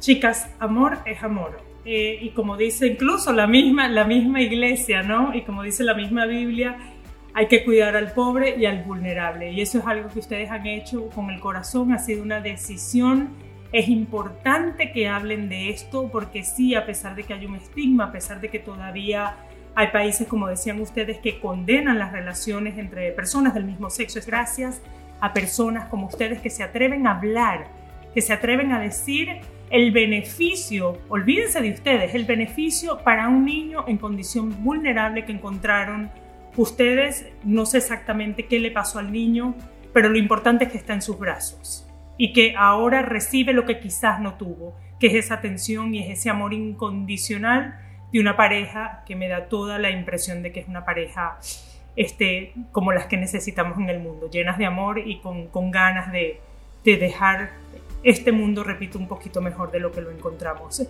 Chicas, 0.00 0.48
amor 0.58 0.98
es 1.06 1.22
amor. 1.22 1.60
Eh, 1.84 2.18
y 2.20 2.30
como 2.30 2.56
dice 2.56 2.88
incluso 2.88 3.32
la 3.32 3.46
misma, 3.46 3.88
la 3.88 4.04
misma 4.04 4.40
iglesia, 4.40 5.02
¿no? 5.02 5.34
Y 5.34 5.42
como 5.42 5.62
dice 5.62 5.84
la 5.84 5.94
misma 5.94 6.26
Biblia, 6.26 6.76
hay 7.32 7.46
que 7.46 7.64
cuidar 7.64 7.96
al 7.96 8.12
pobre 8.12 8.56
y 8.58 8.66
al 8.66 8.82
vulnerable. 8.82 9.52
Y 9.52 9.60
eso 9.60 9.78
es 9.78 9.86
algo 9.86 10.08
que 10.08 10.18
ustedes 10.18 10.50
han 10.50 10.66
hecho 10.66 11.08
con 11.10 11.30
el 11.30 11.38
corazón, 11.38 11.92
ha 11.92 11.98
sido 11.98 12.22
una 12.22 12.40
decisión. 12.40 13.28
Es 13.72 13.88
importante 13.88 14.90
que 14.90 15.06
hablen 15.08 15.48
de 15.48 15.70
esto 15.70 16.08
porque 16.10 16.42
sí, 16.42 16.74
a 16.74 16.86
pesar 16.86 17.14
de 17.14 17.22
que 17.22 17.34
hay 17.34 17.46
un 17.46 17.56
estigma, 17.56 18.06
a 18.06 18.12
pesar 18.12 18.40
de 18.40 18.48
que 18.48 18.58
todavía 18.58 19.36
hay 19.76 19.88
países, 19.88 20.26
como 20.26 20.48
decían 20.48 20.80
ustedes, 20.80 21.18
que 21.18 21.38
condenan 21.38 21.98
las 21.98 22.10
relaciones 22.10 22.78
entre 22.78 23.12
personas 23.12 23.54
del 23.54 23.64
mismo 23.64 23.90
sexo, 23.90 24.18
es 24.18 24.26
gracias 24.26 24.80
a 25.20 25.32
personas 25.34 25.88
como 25.88 26.06
ustedes 26.06 26.40
que 26.40 26.50
se 26.50 26.62
atreven 26.62 27.06
a 27.06 27.18
hablar, 27.18 27.68
que 28.14 28.22
se 28.22 28.32
atreven 28.32 28.72
a 28.72 28.80
decir 28.80 29.40
el 29.70 29.90
beneficio, 29.90 30.98
olvídense 31.08 31.60
de 31.60 31.72
ustedes, 31.72 32.14
el 32.14 32.24
beneficio 32.24 32.98
para 33.02 33.28
un 33.28 33.44
niño 33.44 33.84
en 33.88 33.98
condición 33.98 34.62
vulnerable 34.62 35.24
que 35.24 35.32
encontraron 35.32 36.10
ustedes, 36.56 37.26
no 37.44 37.66
sé 37.66 37.78
exactamente 37.78 38.46
qué 38.46 38.60
le 38.60 38.70
pasó 38.70 38.98
al 38.98 39.12
niño, 39.12 39.54
pero 39.92 40.08
lo 40.08 40.18
importante 40.18 40.64
es 40.64 40.72
que 40.72 40.78
está 40.78 40.94
en 40.94 41.02
sus 41.02 41.18
brazos 41.18 41.86
y 42.18 42.32
que 42.32 42.54
ahora 42.56 43.02
recibe 43.02 43.52
lo 43.52 43.66
que 43.66 43.80
quizás 43.80 44.20
no 44.20 44.34
tuvo, 44.34 44.74
que 44.98 45.08
es 45.08 45.14
esa 45.14 45.34
atención 45.34 45.94
y 45.94 46.00
es 46.00 46.18
ese 46.18 46.30
amor 46.30 46.54
incondicional 46.54 47.78
de 48.12 48.20
una 48.20 48.36
pareja 48.36 49.02
que 49.06 49.16
me 49.16 49.28
da 49.28 49.48
toda 49.48 49.78
la 49.78 49.90
impresión 49.90 50.42
de 50.42 50.52
que 50.52 50.60
es 50.60 50.68
una 50.68 50.84
pareja 50.84 51.38
este, 51.96 52.54
como 52.72 52.92
las 52.92 53.06
que 53.06 53.16
necesitamos 53.16 53.78
en 53.78 53.90
el 53.90 54.00
mundo, 54.00 54.30
llenas 54.30 54.58
de 54.58 54.66
amor 54.66 54.98
y 54.98 55.18
con, 55.20 55.70
ganas 55.70 56.12
de, 56.12 56.40
de 56.84 56.96
dejar 56.96 57.50
este 58.06 58.30
mundo, 58.30 58.62
repito, 58.62 58.98
un 58.98 59.08
poquito 59.08 59.42
mejor 59.42 59.72
de 59.72 59.80
lo 59.80 59.90
que 59.90 60.00
lo 60.00 60.12
encontramos. 60.12 60.86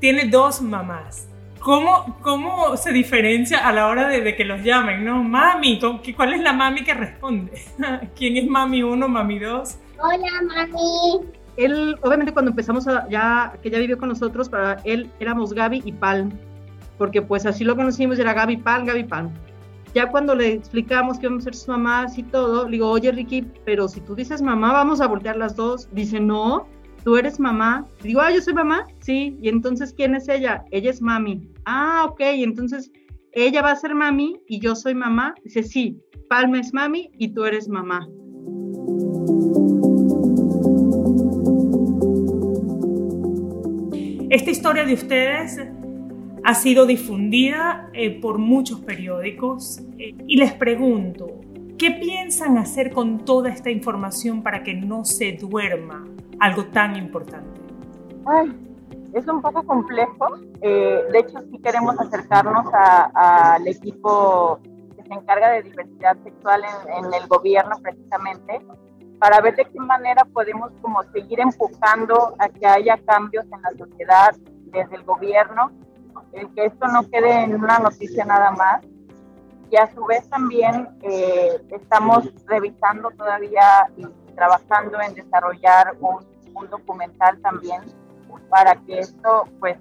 Tiene 0.00 0.24
dos 0.28 0.62
mamás. 0.62 1.28
¿Cómo, 1.60 2.18
cómo 2.22 2.76
se 2.78 2.90
diferencia 2.90 3.68
a 3.68 3.72
la 3.72 3.86
hora 3.86 4.08
de, 4.08 4.34
que 4.34 4.44
los 4.44 4.62
llamen, 4.62 5.04
no? 5.04 5.22
Mami, 5.22 5.78
¿cuál 6.16 6.32
es 6.32 6.40
la 6.40 6.54
mami 6.54 6.82
que 6.82 6.94
responde? 6.94 7.52
¿Quién 8.16 8.38
es 8.38 8.46
mami 8.46 8.82
uno, 8.82 9.08
mami 9.08 9.38
dos? 9.38 9.76
Hola, 9.98 10.42
mami. 10.42 11.26
Él, 11.58 11.96
obviamente, 12.02 12.32
cuando 12.32 12.50
empezamos 12.50 12.88
a, 12.88 13.08
ya, 13.10 13.54
que 13.62 13.70
ya 13.70 13.78
vivió 13.78 13.98
con 13.98 14.08
nosotros, 14.08 14.48
para 14.48 14.80
él 14.84 15.10
éramos 15.20 15.52
Gaby 15.52 15.82
y 15.84 15.92
Palm, 15.92 16.32
porque 16.96 17.20
pues 17.20 17.44
así 17.44 17.62
lo 17.64 17.76
conocimos, 17.76 18.18
era 18.18 18.32
Gaby 18.32 18.56
Palm, 18.58 18.86
Gaby 18.86 19.04
Palm 19.04 19.32
ya 19.94 20.10
cuando 20.10 20.34
le 20.34 20.52
explicamos 20.52 21.18
que 21.18 21.28
vamos 21.28 21.42
a 21.42 21.44
ser 21.44 21.54
sus 21.54 21.68
mamás 21.68 22.18
y 22.18 22.24
todo, 22.24 22.64
le 22.64 22.72
digo, 22.72 22.90
oye 22.90 23.12
Ricky, 23.12 23.46
pero 23.64 23.86
si 23.88 24.00
tú 24.00 24.14
dices 24.16 24.42
mamá, 24.42 24.72
vamos 24.72 25.00
a 25.00 25.06
voltear 25.06 25.36
las 25.36 25.54
dos. 25.54 25.88
Dice, 25.92 26.18
no, 26.18 26.66
tú 27.04 27.16
eres 27.16 27.38
mamá. 27.38 27.86
Digo, 28.02 28.20
ah, 28.20 28.32
yo 28.32 28.40
soy 28.42 28.54
mamá, 28.54 28.86
sí. 29.00 29.38
Y 29.40 29.48
entonces, 29.48 29.94
¿quién 29.96 30.16
es 30.16 30.28
ella? 30.28 30.64
Ella 30.72 30.90
es 30.90 31.00
mami. 31.00 31.48
Ah, 31.64 32.06
ok, 32.10 32.20
entonces 32.20 32.90
ella 33.32 33.62
va 33.62 33.70
a 33.70 33.76
ser 33.76 33.94
mami 33.94 34.40
y 34.48 34.58
yo 34.58 34.74
soy 34.74 34.94
mamá. 34.94 35.34
Dice, 35.44 35.62
sí, 35.62 35.96
Palma 36.28 36.58
es 36.58 36.74
mami 36.74 37.10
y 37.16 37.28
tú 37.28 37.44
eres 37.44 37.68
mamá. 37.68 38.08
Esta 44.30 44.50
historia 44.50 44.84
de 44.84 44.94
ustedes 44.94 45.60
ha 46.44 46.54
sido 46.54 46.84
difundida 46.84 47.88
eh, 47.94 48.20
por 48.20 48.38
muchos 48.38 48.80
periódicos 48.80 49.80
eh, 49.98 50.14
y 50.26 50.36
les 50.36 50.52
pregunto, 50.52 51.40
¿qué 51.78 51.90
piensan 51.92 52.58
hacer 52.58 52.92
con 52.92 53.24
toda 53.24 53.48
esta 53.48 53.70
información 53.70 54.42
para 54.42 54.62
que 54.62 54.74
no 54.74 55.06
se 55.06 55.32
duerma 55.32 56.06
algo 56.38 56.66
tan 56.66 56.96
importante? 56.96 57.60
Ay, 58.26 58.52
es 59.14 59.26
un 59.26 59.40
poco 59.40 59.62
complejo. 59.62 60.36
Eh, 60.60 61.00
de 61.10 61.18
hecho, 61.18 61.40
sí 61.50 61.58
queremos 61.62 61.98
acercarnos 61.98 62.66
al 63.14 63.66
equipo 63.66 64.60
que 64.96 65.02
se 65.02 65.14
encarga 65.14 65.50
de 65.50 65.62
diversidad 65.62 66.16
sexual 66.24 66.62
en, 66.62 67.06
en 67.06 67.14
el 67.14 67.26
gobierno 67.26 67.76
precisamente 67.82 68.60
para 69.18 69.40
ver 69.40 69.56
de 69.56 69.64
qué 69.64 69.80
manera 69.80 70.26
podemos 70.26 70.72
como 70.82 71.02
seguir 71.04 71.40
empujando 71.40 72.34
a 72.38 72.48
que 72.50 72.66
haya 72.66 72.98
cambios 73.06 73.46
en 73.46 73.62
la 73.62 73.70
sociedad 73.78 74.36
desde 74.66 74.96
el 74.96 75.04
gobierno 75.04 75.70
el 76.34 76.52
que 76.54 76.66
esto 76.66 76.86
no 76.88 77.08
quede 77.08 77.44
en 77.44 77.54
una 77.54 77.78
noticia 77.78 78.24
nada 78.24 78.50
más. 78.52 78.82
Y 79.70 79.76
a 79.76 79.92
su 79.92 80.04
vez 80.04 80.28
también 80.28 80.88
eh, 81.02 81.60
estamos 81.70 82.30
revisando 82.46 83.10
todavía 83.12 83.88
y 83.96 84.06
trabajando 84.34 85.00
en 85.00 85.14
desarrollar 85.14 85.96
un, 86.00 86.24
un 86.54 86.70
documental 86.70 87.40
también 87.40 87.82
para 88.48 88.76
que 88.76 89.00
esto, 89.00 89.48
pues, 89.58 89.76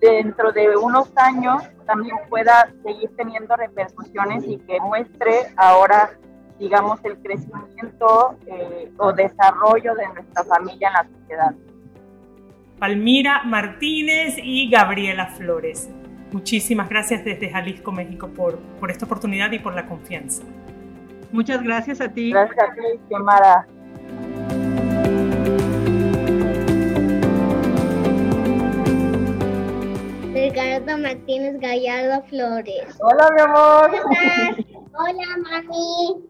dentro 0.00 0.52
de 0.52 0.76
unos 0.76 1.10
años 1.16 1.62
también 1.86 2.16
pueda 2.28 2.72
seguir 2.82 3.10
teniendo 3.16 3.54
repercusiones 3.56 4.44
y 4.46 4.58
que 4.58 4.80
muestre 4.80 5.52
ahora, 5.56 6.10
digamos, 6.58 7.00
el 7.04 7.18
crecimiento 7.22 8.36
eh, 8.46 8.90
o 8.98 9.12
desarrollo 9.12 9.94
de 9.94 10.08
nuestra 10.08 10.44
familia 10.44 10.88
en 10.88 10.94
la 10.94 11.18
sociedad. 11.18 11.54
Palmira 12.80 13.42
Martínez 13.44 14.36
y 14.42 14.70
Gabriela 14.70 15.26
Flores. 15.26 15.90
Muchísimas 16.32 16.88
gracias 16.88 17.22
desde 17.22 17.50
Jalisco, 17.50 17.92
México, 17.92 18.28
por, 18.28 18.58
esta 18.88 19.04
oportunidad 19.04 19.52
y 19.52 19.58
por 19.58 19.74
la 19.74 19.84
confianza. 19.84 20.42
Muchas 21.30 21.62
gracias 21.62 22.00
a 22.00 22.08
ti. 22.08 22.30
Gracias 22.30 22.58
a 22.58 22.72
ti, 22.72 22.80
Ricardo 30.32 30.96
Martínez 30.96 31.60
Gallardo 31.60 32.22
Flores. 32.30 32.98
Hola, 33.00 33.30
mi 33.34 33.40
amor. 33.42 33.90
¿Cómo 34.02 34.14
estás? 34.14 34.56
Hola, 34.94 35.36
mami. 35.50 36.29